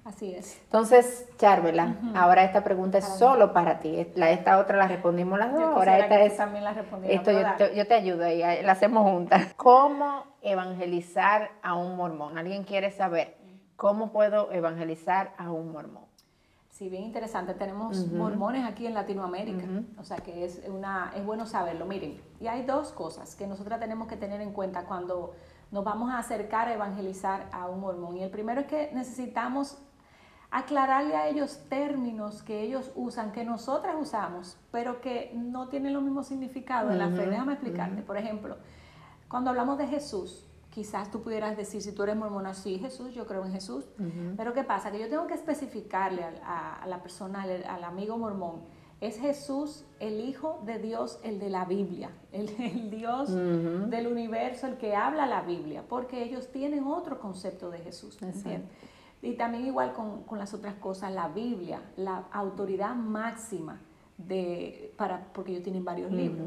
[0.04, 0.60] Así es.
[0.64, 4.06] Entonces, Charvela, ahora esta pregunta es solo para ti.
[4.16, 5.62] La, esta otra la respondimos las dos.
[5.62, 6.36] ahora esta es.
[6.36, 6.72] También la
[7.08, 7.32] esto
[7.74, 9.54] yo te, ayudo y la hacemos juntas.
[9.56, 12.36] ¿Cómo evangelizar a un mormón?
[12.36, 13.36] ¿Alguien quiere saber
[13.76, 16.04] cómo puedo evangelizar a un mormón?
[16.68, 17.54] Sí, bien interesante.
[17.54, 19.64] Tenemos mormones aquí en Latinoamérica,
[19.96, 21.86] o sea que es, una, es bueno saberlo.
[21.86, 25.34] Miren, y hay dos cosas que nosotras tenemos que tener en cuenta cuando
[25.74, 28.16] nos vamos a acercar a evangelizar a un mormón.
[28.16, 29.76] Y el primero es que necesitamos
[30.52, 36.00] aclararle a ellos términos que ellos usan, que nosotras usamos, pero que no tienen lo
[36.00, 37.26] mismo significado en la fe.
[37.26, 38.02] Déjame explicarte.
[38.02, 38.56] Por ejemplo,
[39.28, 43.26] cuando hablamos de Jesús, quizás tú pudieras decir, si tú eres mormona, sí, Jesús, yo
[43.26, 43.84] creo en Jesús.
[44.36, 44.92] Pero ¿qué pasa?
[44.92, 48.62] Que yo tengo que especificarle a, la persona, al, amigo mormón,
[49.00, 54.76] es Jesús, el Hijo de Dios, el de la Biblia, el, Dios del universo, el
[54.76, 58.18] que habla la Biblia, porque ellos tienen otro concepto de Jesús.
[59.22, 63.80] Y también igual con, las otras cosas, la Biblia, la autoridad máxima
[64.18, 66.46] de, para, porque ellos tienen varios libros.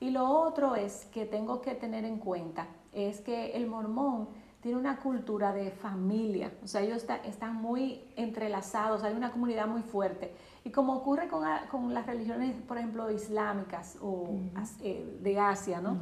[0.00, 4.28] Y lo otro es que tengo que tener en cuenta, es que el mormón
[4.60, 9.82] tiene una cultura de familia, o sea, ellos están muy entrelazados, hay una comunidad muy
[9.82, 10.34] fuerte.
[10.64, 14.30] Y como ocurre con, con las religiones, por ejemplo, islámicas o
[14.82, 15.98] eh, de Asia, ¿no?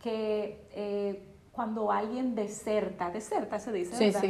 [0.00, 4.22] Que eh, cuando alguien deserta, deserta se dice, ¿verdad?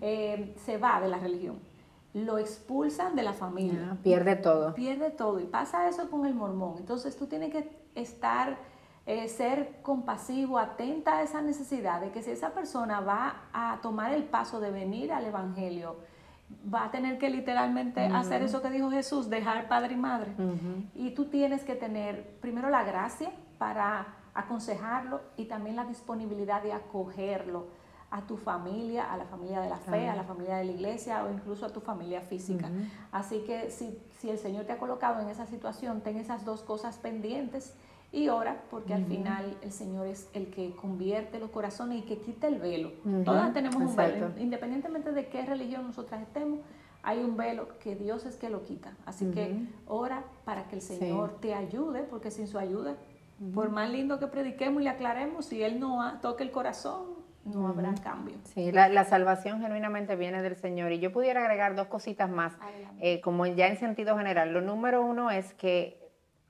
[0.00, 1.60] Eh, se va de la religión,
[2.14, 3.90] lo expulsan de la familia.
[3.92, 4.74] Ah, pierde todo.
[4.74, 5.38] Pierde todo.
[5.38, 6.74] Y pasa eso con el mormón.
[6.78, 8.58] Entonces tú tienes que estar,
[9.06, 14.12] eh, ser compasivo, atenta a esa necesidad de que si esa persona va a tomar
[14.12, 15.96] el paso de venir al Evangelio,
[16.72, 20.32] va a tener que literalmente hacer eso que dijo Jesús, dejar padre y madre.
[20.94, 26.72] Y tú tienes que tener primero la gracia para aconsejarlo y también la disponibilidad de
[26.72, 27.68] acogerlo
[28.10, 31.24] a tu familia, a la familia de la fe, a la familia de la iglesia
[31.24, 32.70] o incluso a tu familia física.
[33.10, 36.62] Así que si, si, el Señor te ha colocado en esa situación, ten esas dos
[36.62, 37.74] cosas pendientes
[38.14, 42.18] y ora, porque al final el Señor es el que convierte los corazones y que
[42.18, 42.92] quita el velo.
[43.24, 46.60] Todas tenemos un velo, independientemente de qué religión nosotras estemos,
[47.02, 48.92] hay un velo que Dios es que lo quita.
[49.04, 52.94] Así que ora para que el Señor te ayude, porque sin su ayuda
[53.52, 57.66] por más lindo que prediquemos y le aclaremos, si Él no toca el corazón, no
[57.66, 58.36] habrá cambio.
[58.44, 60.92] Sí, la, salvación genuinamente viene del Señor.
[60.92, 62.52] Y yo pudiera agregar dos cositas más,
[63.00, 64.52] eh, como ya en sentido general.
[64.52, 66.03] Lo número uno es que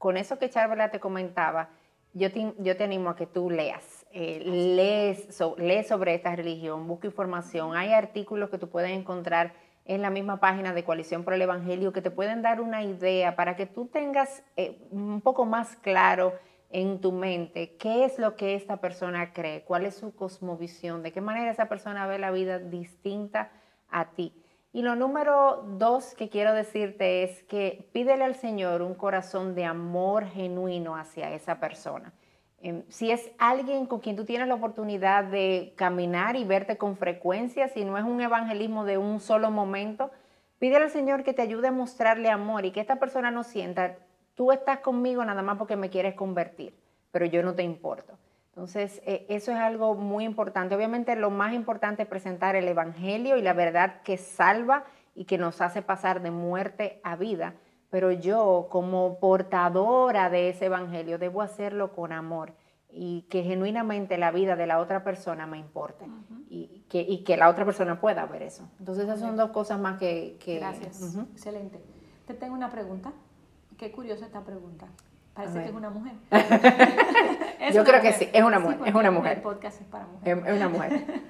[0.05, 1.71] con eso que Charvela te comentaba,
[2.13, 4.05] yo te, yo te animo a que tú leas.
[4.13, 7.75] Eh, lees, lees sobre esta religión, busca información.
[7.75, 9.55] Hay artículos que tú puedes encontrar
[9.87, 13.35] en la misma página de Coalición por el Evangelio que te pueden dar una idea
[13.35, 16.35] para que tú tengas eh, un poco más claro
[16.69, 21.13] en tu mente qué es lo que esta persona cree, cuál es su cosmovisión, de
[21.13, 23.53] qué manera esa persona ve la vida distinta
[23.89, 24.44] a ti.
[24.75, 29.65] Y lo número dos que quiero decirte es que pídele al Señor un corazón de
[29.65, 32.13] amor genuino hacia esa persona.
[32.61, 36.97] Em, si es alguien con quien tú tienes la oportunidad de caminar y verte con
[36.97, 40.11] frecuencia, si no es un evangelismo de un solo momento,
[40.59, 43.97] pídele al Señor que te ayude a mostrarle amor y que esta persona no sienta
[44.35, 46.77] tú estás conmigo nada más porque me quieres convertir,
[47.13, 48.19] pero yo no te importo.
[48.55, 50.77] Entonces, eh, eso es algo muy importante.
[50.77, 55.39] Obviamente, lo más importante es presentar el Evangelio y la verdad que salva y que
[55.39, 57.55] nos hace pasar de muerte a vida.
[57.91, 62.53] Pero yo, como portadora de ese Evangelio, debo hacerlo con amor
[62.89, 66.07] y que genuinamente la vida de la otra persona me importe
[66.49, 66.85] y,
[67.25, 68.71] que, la otra persona pueda ver eso.
[68.79, 70.39] Entonces, esas son dos cosas más que...
[70.47, 71.17] Gracias.
[71.33, 71.83] Excelente.
[72.25, 73.13] Te tengo una pregunta.
[73.77, 74.87] Qué curiosa esta pregunta.
[75.35, 76.13] Parece que es una mujer.
[77.73, 78.79] Yo creo que sí, es una mujer.
[78.87, 79.39] es una mujer.
[79.39, 80.45] El podcast es para mujeres.
[80.47, 81.23] Es una mujer.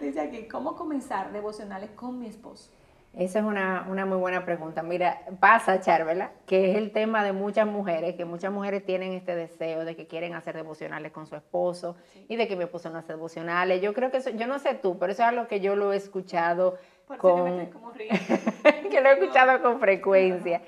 [0.00, 2.70] Dice aquí, ¿cómo comenzar devocionales con mi esposo?
[3.14, 4.82] Esa es una, una, muy buena pregunta.
[4.82, 9.34] Mira, pasa, Charvela, que es el tema de muchas mujeres, que muchas mujeres tienen este
[9.34, 11.96] deseo de que quieren hacer devocionales con su esposo
[12.28, 13.80] y de que mi esposo no hace devocionales.
[13.82, 15.92] Yo creo que eso, yo no sé tú, pero eso es algo que yo lo
[15.92, 16.78] he escuchado
[17.18, 17.70] con...
[18.90, 20.62] que lo he escuchado con frecuencia.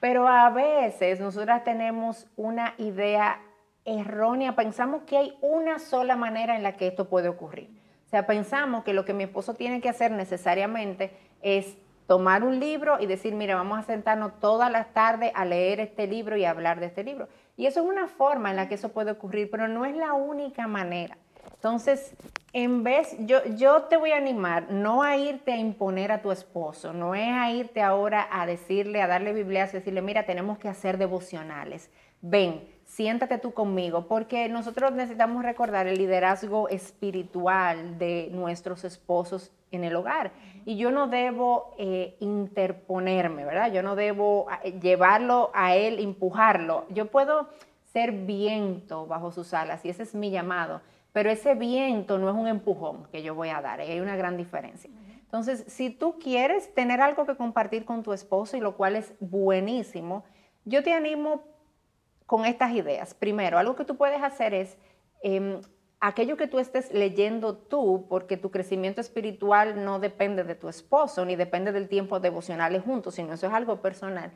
[0.00, 3.40] Pero a veces nosotras tenemos una idea
[3.84, 7.70] errónea, pensamos que hay una sola manera en la que esto puede ocurrir.
[8.04, 12.60] O sea, pensamos que lo que mi esposo tiene que hacer necesariamente es tomar un
[12.60, 16.44] libro y decir, mira, vamos a sentarnos todas las tardes a leer este libro y
[16.44, 17.28] a hablar de este libro.
[17.56, 20.12] Y eso es una forma en la que eso puede ocurrir, pero no es la
[20.12, 21.16] única manera.
[21.56, 22.14] Entonces,
[22.52, 26.30] en vez, yo, yo te voy a animar no a irte a imponer a tu
[26.30, 30.58] esposo, no es a irte ahora a decirle, a darle Biblia, y decirle, mira, tenemos
[30.58, 31.90] que hacer devocionales.
[32.22, 39.84] Ven, siéntate tú conmigo, porque nosotros necesitamos recordar el liderazgo espiritual de nuestros esposos en
[39.84, 40.32] el hogar.
[40.64, 43.72] Y yo no debo eh, interponerme, ¿verdad?
[43.72, 46.86] Yo no debo eh, llevarlo a él, empujarlo.
[46.90, 47.48] Yo puedo
[47.92, 50.80] ser viento bajo sus alas y ese es mi llamado
[51.16, 54.36] pero ese viento no es un empujón que yo voy a dar, hay una gran
[54.36, 54.90] diferencia.
[55.22, 59.14] Entonces, si tú quieres tener algo que compartir con tu esposo, y lo cual es
[59.18, 60.24] buenísimo,
[60.66, 61.44] yo te animo
[62.26, 63.14] con estas ideas.
[63.14, 64.76] Primero, algo que tú puedes hacer es
[65.22, 65.62] em,
[66.00, 71.24] aquello que tú estés leyendo tú, porque tu crecimiento espiritual no depende de tu esposo,
[71.24, 74.32] ni depende del tiempo devocionales juntos, sino eso es algo personal.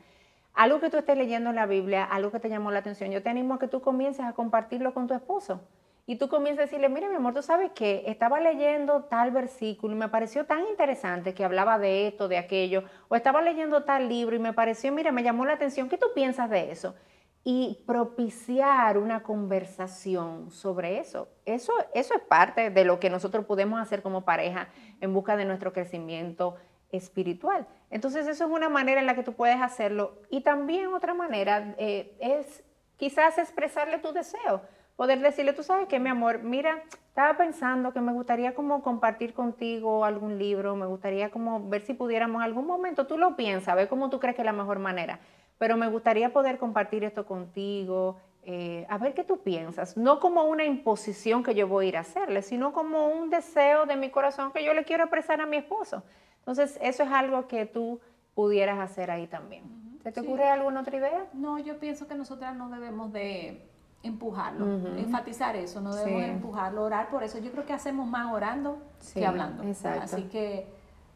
[0.55, 3.21] Algo que tú estés leyendo en la Biblia, algo que te llamó la atención, yo
[3.21, 5.61] te animo a que tú comiences a compartirlo con tu esposo
[6.05, 9.93] y tú comienzas a decirle, mira mi amor, tú sabes que estaba leyendo tal versículo
[9.93, 14.09] y me pareció tan interesante que hablaba de esto, de aquello, o estaba leyendo tal
[14.09, 16.95] libro y me pareció, mira, me llamó la atención, ¿qué tú piensas de eso?
[17.43, 21.27] Y propiciar una conversación sobre eso.
[21.45, 24.69] Eso, eso es parte de lo que nosotros podemos hacer como pareja
[25.01, 26.55] en busca de nuestro crecimiento
[26.91, 27.67] espiritual.
[27.89, 30.19] Entonces eso es una manera en la que tú puedes hacerlo.
[30.29, 32.63] Y también otra manera eh, es
[32.97, 34.61] quizás expresarle tu deseo
[35.01, 39.33] poder decirle, tú sabes que mi amor, mira, estaba pensando que me gustaría como compartir
[39.33, 43.87] contigo algún libro, me gustaría como ver si pudiéramos algún momento, tú lo piensas, ver
[43.87, 45.19] cómo tú crees que es la mejor manera,
[45.57, 50.43] pero me gustaría poder compartir esto contigo, eh, a ver qué tú piensas, no como
[50.43, 54.11] una imposición que yo voy a ir a hacerle, sino como un deseo de mi
[54.11, 56.03] corazón que yo le quiero expresar a mi esposo.
[56.41, 57.99] Entonces, eso es algo que tú
[58.35, 59.63] pudieras hacer ahí también.
[60.03, 61.25] ¿Se te ocurre alguna otra idea?
[61.33, 63.70] No, yo pienso que nosotras no debemos de
[64.03, 64.65] empujarlo,
[64.97, 67.37] enfatizar eso, no debemos empujarlo, orar por eso.
[67.39, 68.79] Yo creo que hacemos más orando
[69.13, 69.63] que hablando.
[70.01, 70.67] Así que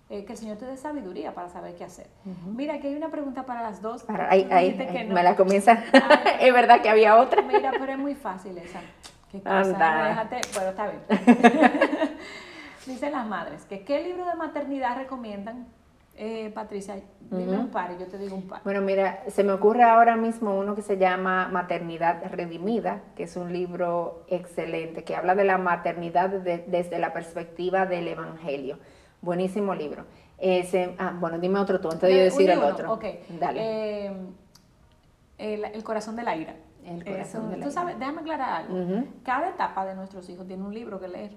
[0.07, 2.07] eh, que el Señor te dé sabiduría para saber qué hacer.
[2.45, 4.05] Mira, aquí hay una pregunta para las dos.
[4.07, 5.83] ahí, ahí, me la comienza.
[6.39, 7.41] es verdad que había otra.
[7.41, 8.81] Mira, pero es muy fácil esa.
[9.31, 9.63] ¿Qué cosa?
[9.63, 11.01] Déjate, bueno, está bien.
[12.85, 15.67] Dicen las madres que qué libro de maternidad recomiendan
[16.17, 18.61] eh, Patricia, dime un par y yo te digo un par.
[18.63, 23.35] Bueno, mira, se me ocurre ahora mismo uno que se llama Maternidad Redimida, que es
[23.35, 28.79] un libro excelente, que habla de la maternidad desde la perspectiva del Evangelio.
[29.21, 30.05] Buenísimo libro.
[30.37, 32.93] Ese, ah, bueno, dime otro tú, antes de yo decir el otro.
[32.93, 33.05] Ok,
[33.39, 34.07] dale.
[34.07, 36.55] Eh, el, corazón de la ira.
[36.85, 39.03] El corazón de la tú sabes, déjame aclarar algo.
[39.23, 41.31] Cada etapa de nuestros hijos tiene un libro que leer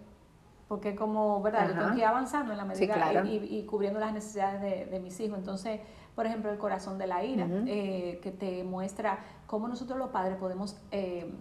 [0.69, 1.69] porque como, ¿verdad?
[1.69, 5.39] Yo tengo que ir avanzando en la medida y, cubriendo las necesidades de, mis hijos.
[5.39, 5.81] Entonces,
[6.15, 10.37] por ejemplo, el corazón de la ira, eh, que te muestra cómo nosotros los padres
[10.37, 11.33] podemos eh,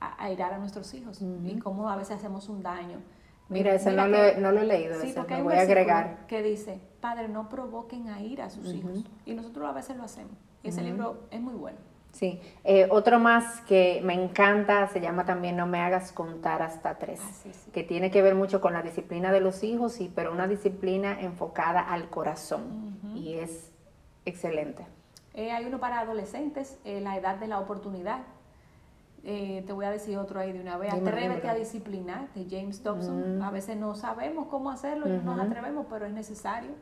[0.00, 3.00] airar a nuestros hijos y cómo a veces hacemos un daño.
[3.48, 6.26] Mira, ese no, lo, no, lo, he leído, sí, porque hay voy a agregar.
[6.26, 9.04] Que dice, padre, no provoquen a ira a sus hijos.
[9.26, 10.32] Y nosotros a veces lo hacemos.
[10.62, 11.78] Y ese libro es muy bueno.
[12.12, 16.98] Sí, eh, otro más que me encanta se llama también No me hagas contar hasta
[16.98, 20.30] tres, ah, que tiene que ver mucho con la disciplina de los hijos, sí, pero
[20.30, 23.72] una disciplina enfocada al corazón y es
[24.26, 24.86] excelente.
[25.34, 28.20] Eh, hay uno para adolescentes, eh, la edad de la oportunidad.
[29.22, 30.92] te voy a decir otro ahí de una vez.
[30.92, 33.40] Atrévete a disciplinar, de James Dobson.
[33.40, 36.72] A veces no sabemos cómo hacerlo y no nos atrevemos, pero es necesario.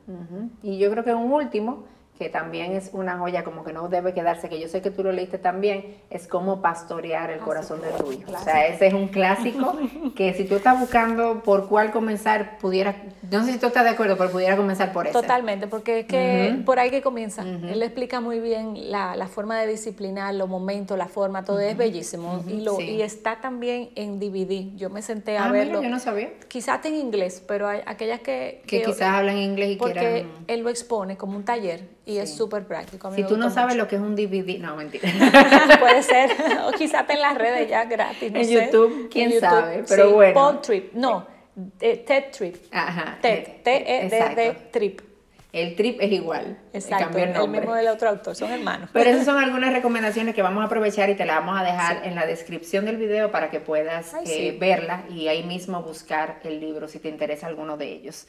[0.60, 1.84] Y yo creo que un último
[2.20, 5.02] que también es una joya, como que no debe quedarse, que yo sé que tú
[5.02, 8.30] lo leíste también, es cómo pastorear el corazón de tu hijo.
[8.30, 9.74] O sea, ese es un clásico
[10.14, 12.94] que si tú estás buscando por cuál comenzar, pudiera,
[13.30, 15.18] no sé si tú estás de acuerdo, pero pudiera comenzar por eso.
[15.18, 17.40] Totalmente, porque es que por ahí que comienza.
[17.40, 21.74] Él explica muy bien la, la, forma de disciplinar, los momentos, la forma, todo es
[21.74, 22.44] bellísimo.
[22.46, 24.76] y, lo, y está también en DVD.
[24.76, 25.78] Yo me senté a ah, verlo.
[25.78, 26.32] Mira, yo no sabía.
[26.48, 28.60] Quizás en inglés, pero hay aquellas que...
[28.66, 32.64] Que, quizás hablan inglés y porque él lo expone como un taller y es súper
[32.66, 33.12] práctico.
[33.14, 35.08] Si tú no sabes lo que es un DVD, no, mentira.
[35.80, 36.30] Puede ser,
[36.66, 40.34] o quizás en las redes ya gratis, En YouTube, quién sabe, pero bueno.
[40.34, 41.26] Pod Trip, no,
[41.80, 42.56] eh, TED Trip.
[42.72, 43.18] Ajá.
[43.20, 45.00] TED, T-E-D-D Trip.
[45.52, 46.58] El trip es igual.
[46.72, 48.88] Exacto, el, el, mismo del otro autor, son hermanos.
[48.92, 52.06] Pero esas son algunas recomendaciones que vamos a aprovechar y te las vamos a dejar
[52.06, 56.60] en la descripción del video para que puedas eh, verla y ahí mismo buscar el
[56.60, 58.28] libro si te interesa alguno de ellos.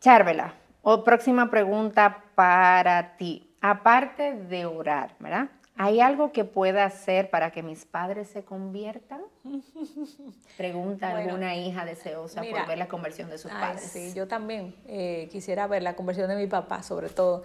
[0.00, 3.50] Charvela, o próxima pregunta para ti.
[3.60, 5.48] Aparte de orar, ¿verdad?
[5.76, 9.22] ¿Hay algo que pueda hacer para que mis padres se conviertan?
[10.58, 13.82] Pregunta alguna hija deseosa por ver la conversión de sus padres.
[13.82, 17.44] Sí, yo también eh, quisiera ver la conversión de mi papá, sobre todo.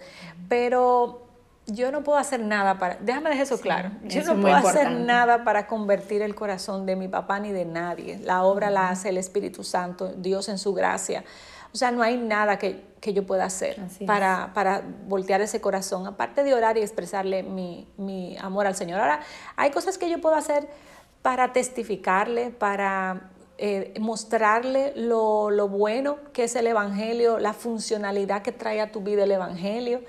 [0.50, 1.26] Pero
[1.66, 5.42] yo no puedo hacer nada para, déjame dejar eso claro, yo no puedo hacer nada
[5.42, 8.18] para convertir el corazón de mi papá ni de nadie.
[8.18, 11.24] La obra la hace el Espíritu Santo, Dios en su gracia.
[11.72, 16.44] O sea, no hay nada que, yo pueda hacer para, para, voltear ese corazón, aparte
[16.44, 19.00] de orar y expresarle mi, amor al Señor.
[19.00, 19.20] Ahora,
[19.56, 20.68] hay cosas que yo puedo hacer
[21.22, 28.52] para testificarle, para eh, mostrarle lo, lo, bueno que es el Evangelio, la funcionalidad que
[28.52, 30.02] trae a tu vida el Evangelio.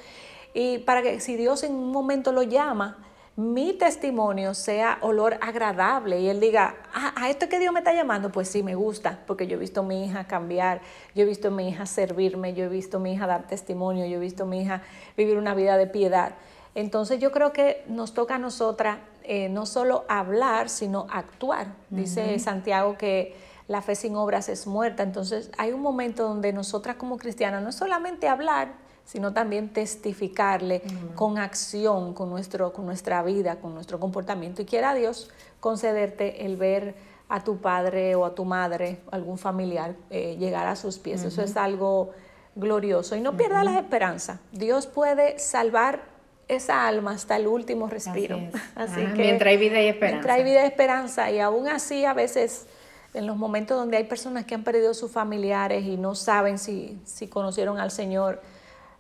[0.54, 3.07] Y para que si Dios en un momento lo llama,
[3.38, 7.94] mi testimonio sea olor agradable y él diga, ah, a esto que Dios me está
[7.94, 10.82] llamando, pues sí, me gusta, porque yo he visto a mi hija cambiar,
[11.14, 14.08] yo he visto a mi hija servirme, yo he visto a mi hija dar testimonio,
[14.08, 14.82] yo he visto a mi hija
[15.16, 16.34] vivir una vida de piedad.
[16.74, 21.68] Entonces yo creo que nos toca a nosotras eh, no solo hablar, sino actuar.
[21.92, 23.36] Dice Santiago que
[23.68, 25.04] la fe sin obras es muerta.
[25.04, 30.82] Entonces hay un momento donde nosotras como cristianas no solamente hablar, sino también testificarle
[31.16, 34.62] con acción, con, nuestro, con nuestra vida, con nuestro comportamiento.
[34.62, 35.30] Y quiera Dios
[35.62, 36.94] concederte el ver
[37.30, 41.24] a tu padre o a tu madre, algún familiar, eh, llegar a sus pies.
[41.24, 42.12] Eso es algo
[42.56, 43.16] glorioso.
[43.16, 44.42] Y no pierda la esperanza.
[44.52, 46.02] Dios puede salvar
[46.50, 48.40] esa alma hasta el último respiro.
[48.76, 50.16] Así, que, mientras hay vida y esperanza.
[50.16, 51.32] Mientras hay vida y esperanza.
[51.32, 52.68] Y aún así, a veces,
[53.14, 57.00] en los momentos donde hay personas que han perdido sus familiares y no saben si,
[57.06, 58.42] si conocieron al Señor,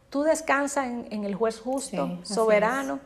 [0.09, 2.99] tú descansas en, el juez justo, soberano.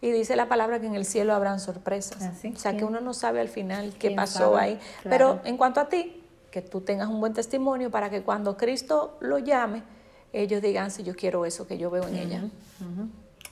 [0.00, 2.22] Y dice la palabra que en el cielo habrán sorpresas.
[2.54, 4.78] o sea, que uno no sabe al final qué pasó ahí.
[5.02, 9.16] Pero en cuanto a ti, que tú tengas un buen testimonio para que cuando Cristo
[9.20, 9.82] lo llame,
[10.32, 12.42] ellos digan si yo quiero eso que yo veo en ella.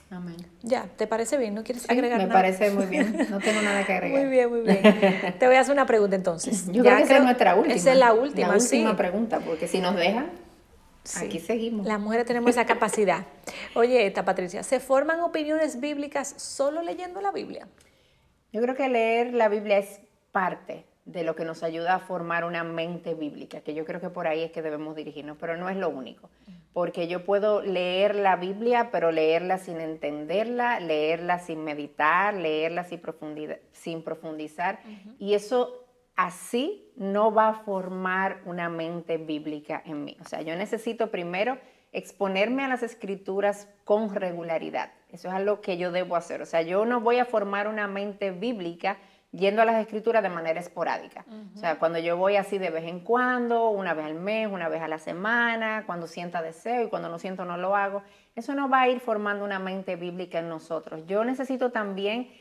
[0.09, 0.37] Amén.
[0.63, 1.53] Ya, ¿te parece bien?
[1.53, 2.41] ¿No quieres agregar me nada?
[2.41, 4.21] Me parece muy bien, no tengo nada que agregar.
[4.21, 4.81] Muy bien, muy bien.
[5.37, 6.65] Te voy a hacer una pregunta entonces.
[6.67, 7.75] Yo creo que esa es nuestra última.
[7.75, 10.31] Esa es la última, La última pregunta, porque si nos dejan,
[11.15, 11.85] aquí seguimos.
[11.85, 13.25] Las mujeres tenemos esa capacidad.
[13.75, 17.67] Oye, esta Patricia, ¿se forman opiniones bíblicas solo leyendo la Biblia?
[18.51, 20.01] Yo creo que leer la Biblia es
[20.31, 24.09] parte de lo que nos ayuda a formar una mente bíblica, que yo creo que
[24.09, 26.29] por ahí es que debemos dirigirnos, pero no es lo único,
[26.73, 33.01] porque yo puedo leer la Biblia, pero leerla sin entenderla, leerla sin meditar, leerla sin,
[33.71, 34.81] sin profundizar,
[35.17, 35.86] y eso
[36.17, 40.17] así no va a formar una mente bíblica en mí.
[40.19, 41.57] O sea, yo necesito primero
[41.93, 44.91] exponerme a las escrituras con regularidad.
[45.09, 46.41] Eso es algo que yo debo hacer.
[46.41, 48.97] O sea, yo no voy a formar una mente bíblica
[49.31, 51.25] yendo a las escrituras de manera esporádica.
[51.55, 54.69] O sea, cuando yo voy así de vez en cuando, una vez al mes, una
[54.69, 58.01] vez a la semana, cuando sienta deseo y cuando no siento no lo hago,
[58.35, 61.05] eso no va a ir formando una mente bíblica en nosotros.
[61.05, 62.31] Yo necesito también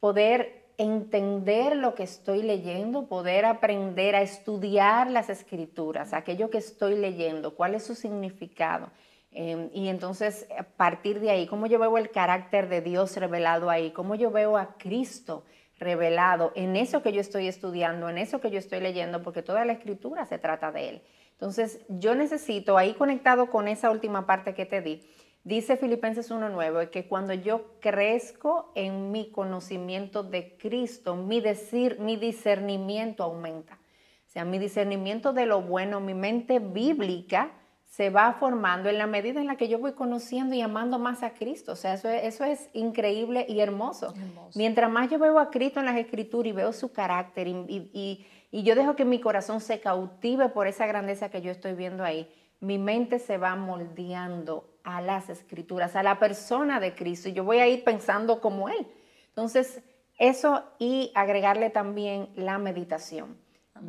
[0.00, 6.96] poder entender lo que estoy leyendo, poder aprender a estudiar las escrituras, aquello que estoy
[6.96, 8.90] leyendo, cuál es su significado.
[9.30, 13.70] Em, y entonces, a partir de ahí, cómo yo veo el carácter de Dios revelado
[13.70, 15.44] ahí, cómo yo veo a Cristo
[15.78, 19.64] revelado en eso que yo estoy estudiando, en eso que yo estoy leyendo, porque toda
[19.64, 21.02] la escritura se trata de Él.
[21.32, 25.02] Entonces, yo necesito, ahí conectado con esa última parte que te di,
[25.44, 32.16] dice Filipenses 1.9, que cuando yo crezco en mi conocimiento de Cristo, mi, decir, mi
[32.16, 33.74] discernimiento aumenta.
[33.74, 37.52] O sea, mi discernimiento de lo bueno, mi mente bíblica,
[37.92, 41.22] se va formando en la medida en la que yo voy conociendo y amando más
[41.22, 41.72] a Cristo.
[41.72, 44.14] O sea, eso es, eso es increíble y hermoso.
[44.54, 48.62] Mientras más yo veo a Cristo en las escrituras y veo su carácter y, y,
[48.62, 52.30] yo dejo que mi corazón se cautive por esa grandeza que yo estoy viendo ahí,
[52.62, 57.28] mi mente se va moldeando a las escrituras, a la persona de Cristo.
[57.28, 58.86] Y yo voy a ir pensando como Él.
[59.26, 59.82] Entonces,
[60.16, 63.36] eso y agregarle también la meditación.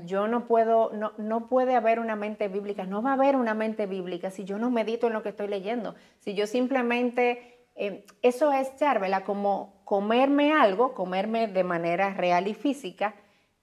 [0.05, 3.53] Yo no puedo, no, no puede haber una mente bíblica, no va a haber una
[3.53, 5.93] mente bíblica si yo no medito en lo que estoy leyendo.
[6.17, 12.55] Si yo simplemente, eh, eso es, Charvela, como comerme algo, comerme de manera real y
[12.55, 13.13] física,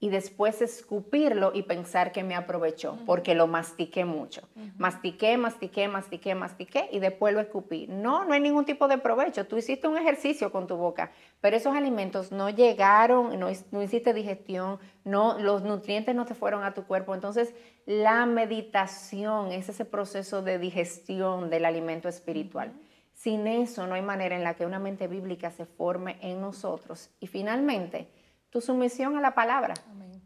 [0.03, 4.41] y después escupirlo y pensar que me aprovechó, porque lo mastiqué mucho.
[4.79, 7.85] Mastiqué, mastiqué, mastiqué, mastiqué y después lo escupí.
[7.87, 9.45] No, no hay ningún tipo de provecho.
[9.45, 14.11] Tú hiciste un ejercicio con tu boca, pero esos alimentos no llegaron, no, no hiciste
[14.15, 17.13] digestión, no, los nutrientes no te fueron a tu cuerpo.
[17.13, 17.53] Entonces,
[17.85, 22.73] la meditación es ese proceso de digestión del alimento espiritual.
[23.13, 27.11] Sin eso no hay manera en la que una mente bíblica se forme en nosotros.
[27.19, 28.07] Y finalmente,
[28.51, 29.73] tu sumisión a la palabra.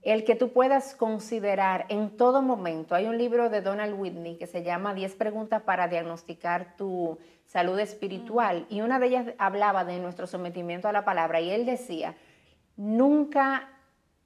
[0.01, 2.93] El que tú puedas considerar en todo momento.
[2.93, 7.79] Hay un libro de Donald Whitney que se llama 10 preguntas para diagnosticar tu salud
[7.79, 12.15] espiritual y una de ellas hablaba de nuestro sometimiento a la palabra y él decía,
[12.75, 13.69] nunca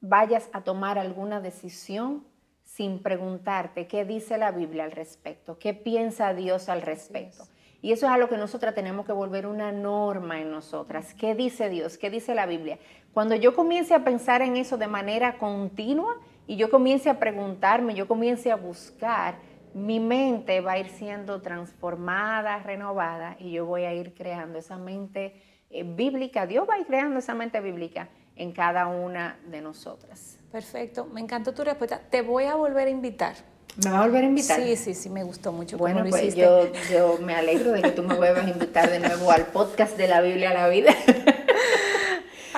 [0.02, 2.26] vayas a tomar alguna decisión
[2.64, 7.46] sin preguntarte qué dice la Biblia al respecto, qué piensa Dios al respecto.
[7.82, 11.14] Y eso es algo que nosotras tenemos que volver una norma en nosotras.
[11.14, 11.98] ¿Qué dice Dios?
[11.98, 12.78] ¿Qué dice la Biblia?
[13.20, 16.16] Cuando yo comience a pensar en eso de manera continua
[16.48, 19.36] y yo comience a preguntarme, yo comience a buscar,
[19.74, 24.78] mi mente va a ir siendo transformada, renovada y yo voy a ir creando esa
[24.78, 25.34] mente
[25.70, 26.48] eh, bíblica.
[26.48, 28.08] Dios va a ir creando esa mente bíblica
[28.38, 30.40] en cada una de nosotras.
[30.50, 32.00] Perfecto, me encantó tu respuesta.
[32.00, 33.36] Te voy a volver a invitar
[33.84, 34.62] ¿Me vas a volver a invitar?
[34.62, 35.78] Sí, sí, sí, me gustó mucho.
[35.78, 39.32] Bueno, pues yo, yo me alegro de que tú me vuelvas a invitar de nuevo
[39.32, 40.94] al podcast de la Biblia a la vida.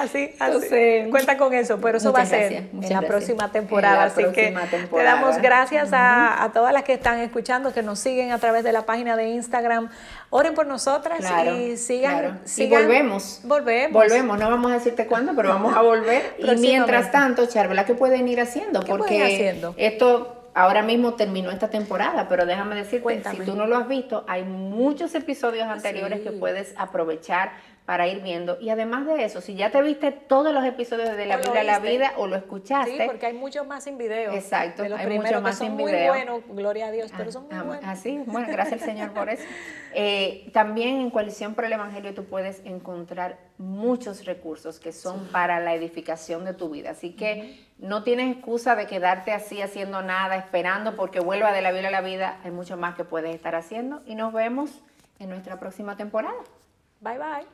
[0.02, 1.10] Así, así.
[1.10, 4.06] Cuenta con eso, pero eso va a ser en la próxima temporada.
[4.06, 4.56] así que
[4.92, 8.72] te damos gracias a, todas las que están escuchando, que nos siguen a través de
[8.72, 9.90] la página de Instagram.
[10.30, 13.42] Oren por nosotras y sigan, Y volvemos.
[13.44, 13.94] Volvemos.
[13.94, 14.40] Volvemos.
[14.40, 16.36] No vamos a decirte cuándo, pero vamos a volver.
[16.38, 18.82] y mientras tanto, Charvela, ¿qué pueden ir haciendo?
[18.82, 19.74] Porque haciendo?
[19.78, 24.26] esto ahora mismo terminó esta temporada, pero déjame decirte, si tú no lo has visto,
[24.28, 27.54] hay muchos episodios anteriores que puedes aprovechar
[27.86, 28.58] para ir viendo.
[28.62, 31.64] Y además de eso, si ya te viste todos los episodios de La Biblia a
[31.64, 34.34] la vida o lo escuchaste, Sí, porque hay muchos más en video.
[34.34, 36.14] Exacto, De los hay primeros mucho más que son en muy video.
[36.14, 37.86] buenos, gloria a Dios, pero Ah, son muy ah, buenos.
[37.86, 39.44] Así, bueno, gracias al Señor por eso.
[39.94, 45.60] Eh, también en Coalición por el Evangelio tú puedes encontrar muchos recursos que son para
[45.60, 46.92] la edificación de tu vida.
[46.92, 51.72] Así que no tienes excusa de quedarte así haciendo nada, esperando porque vuelva de la
[51.74, 52.40] Biblia a la vida.
[52.46, 54.82] Hay mucho más que puedes estar haciendo y nos vemos
[55.20, 56.38] en nuestra próxima temporada.
[57.02, 57.46] Bye bye.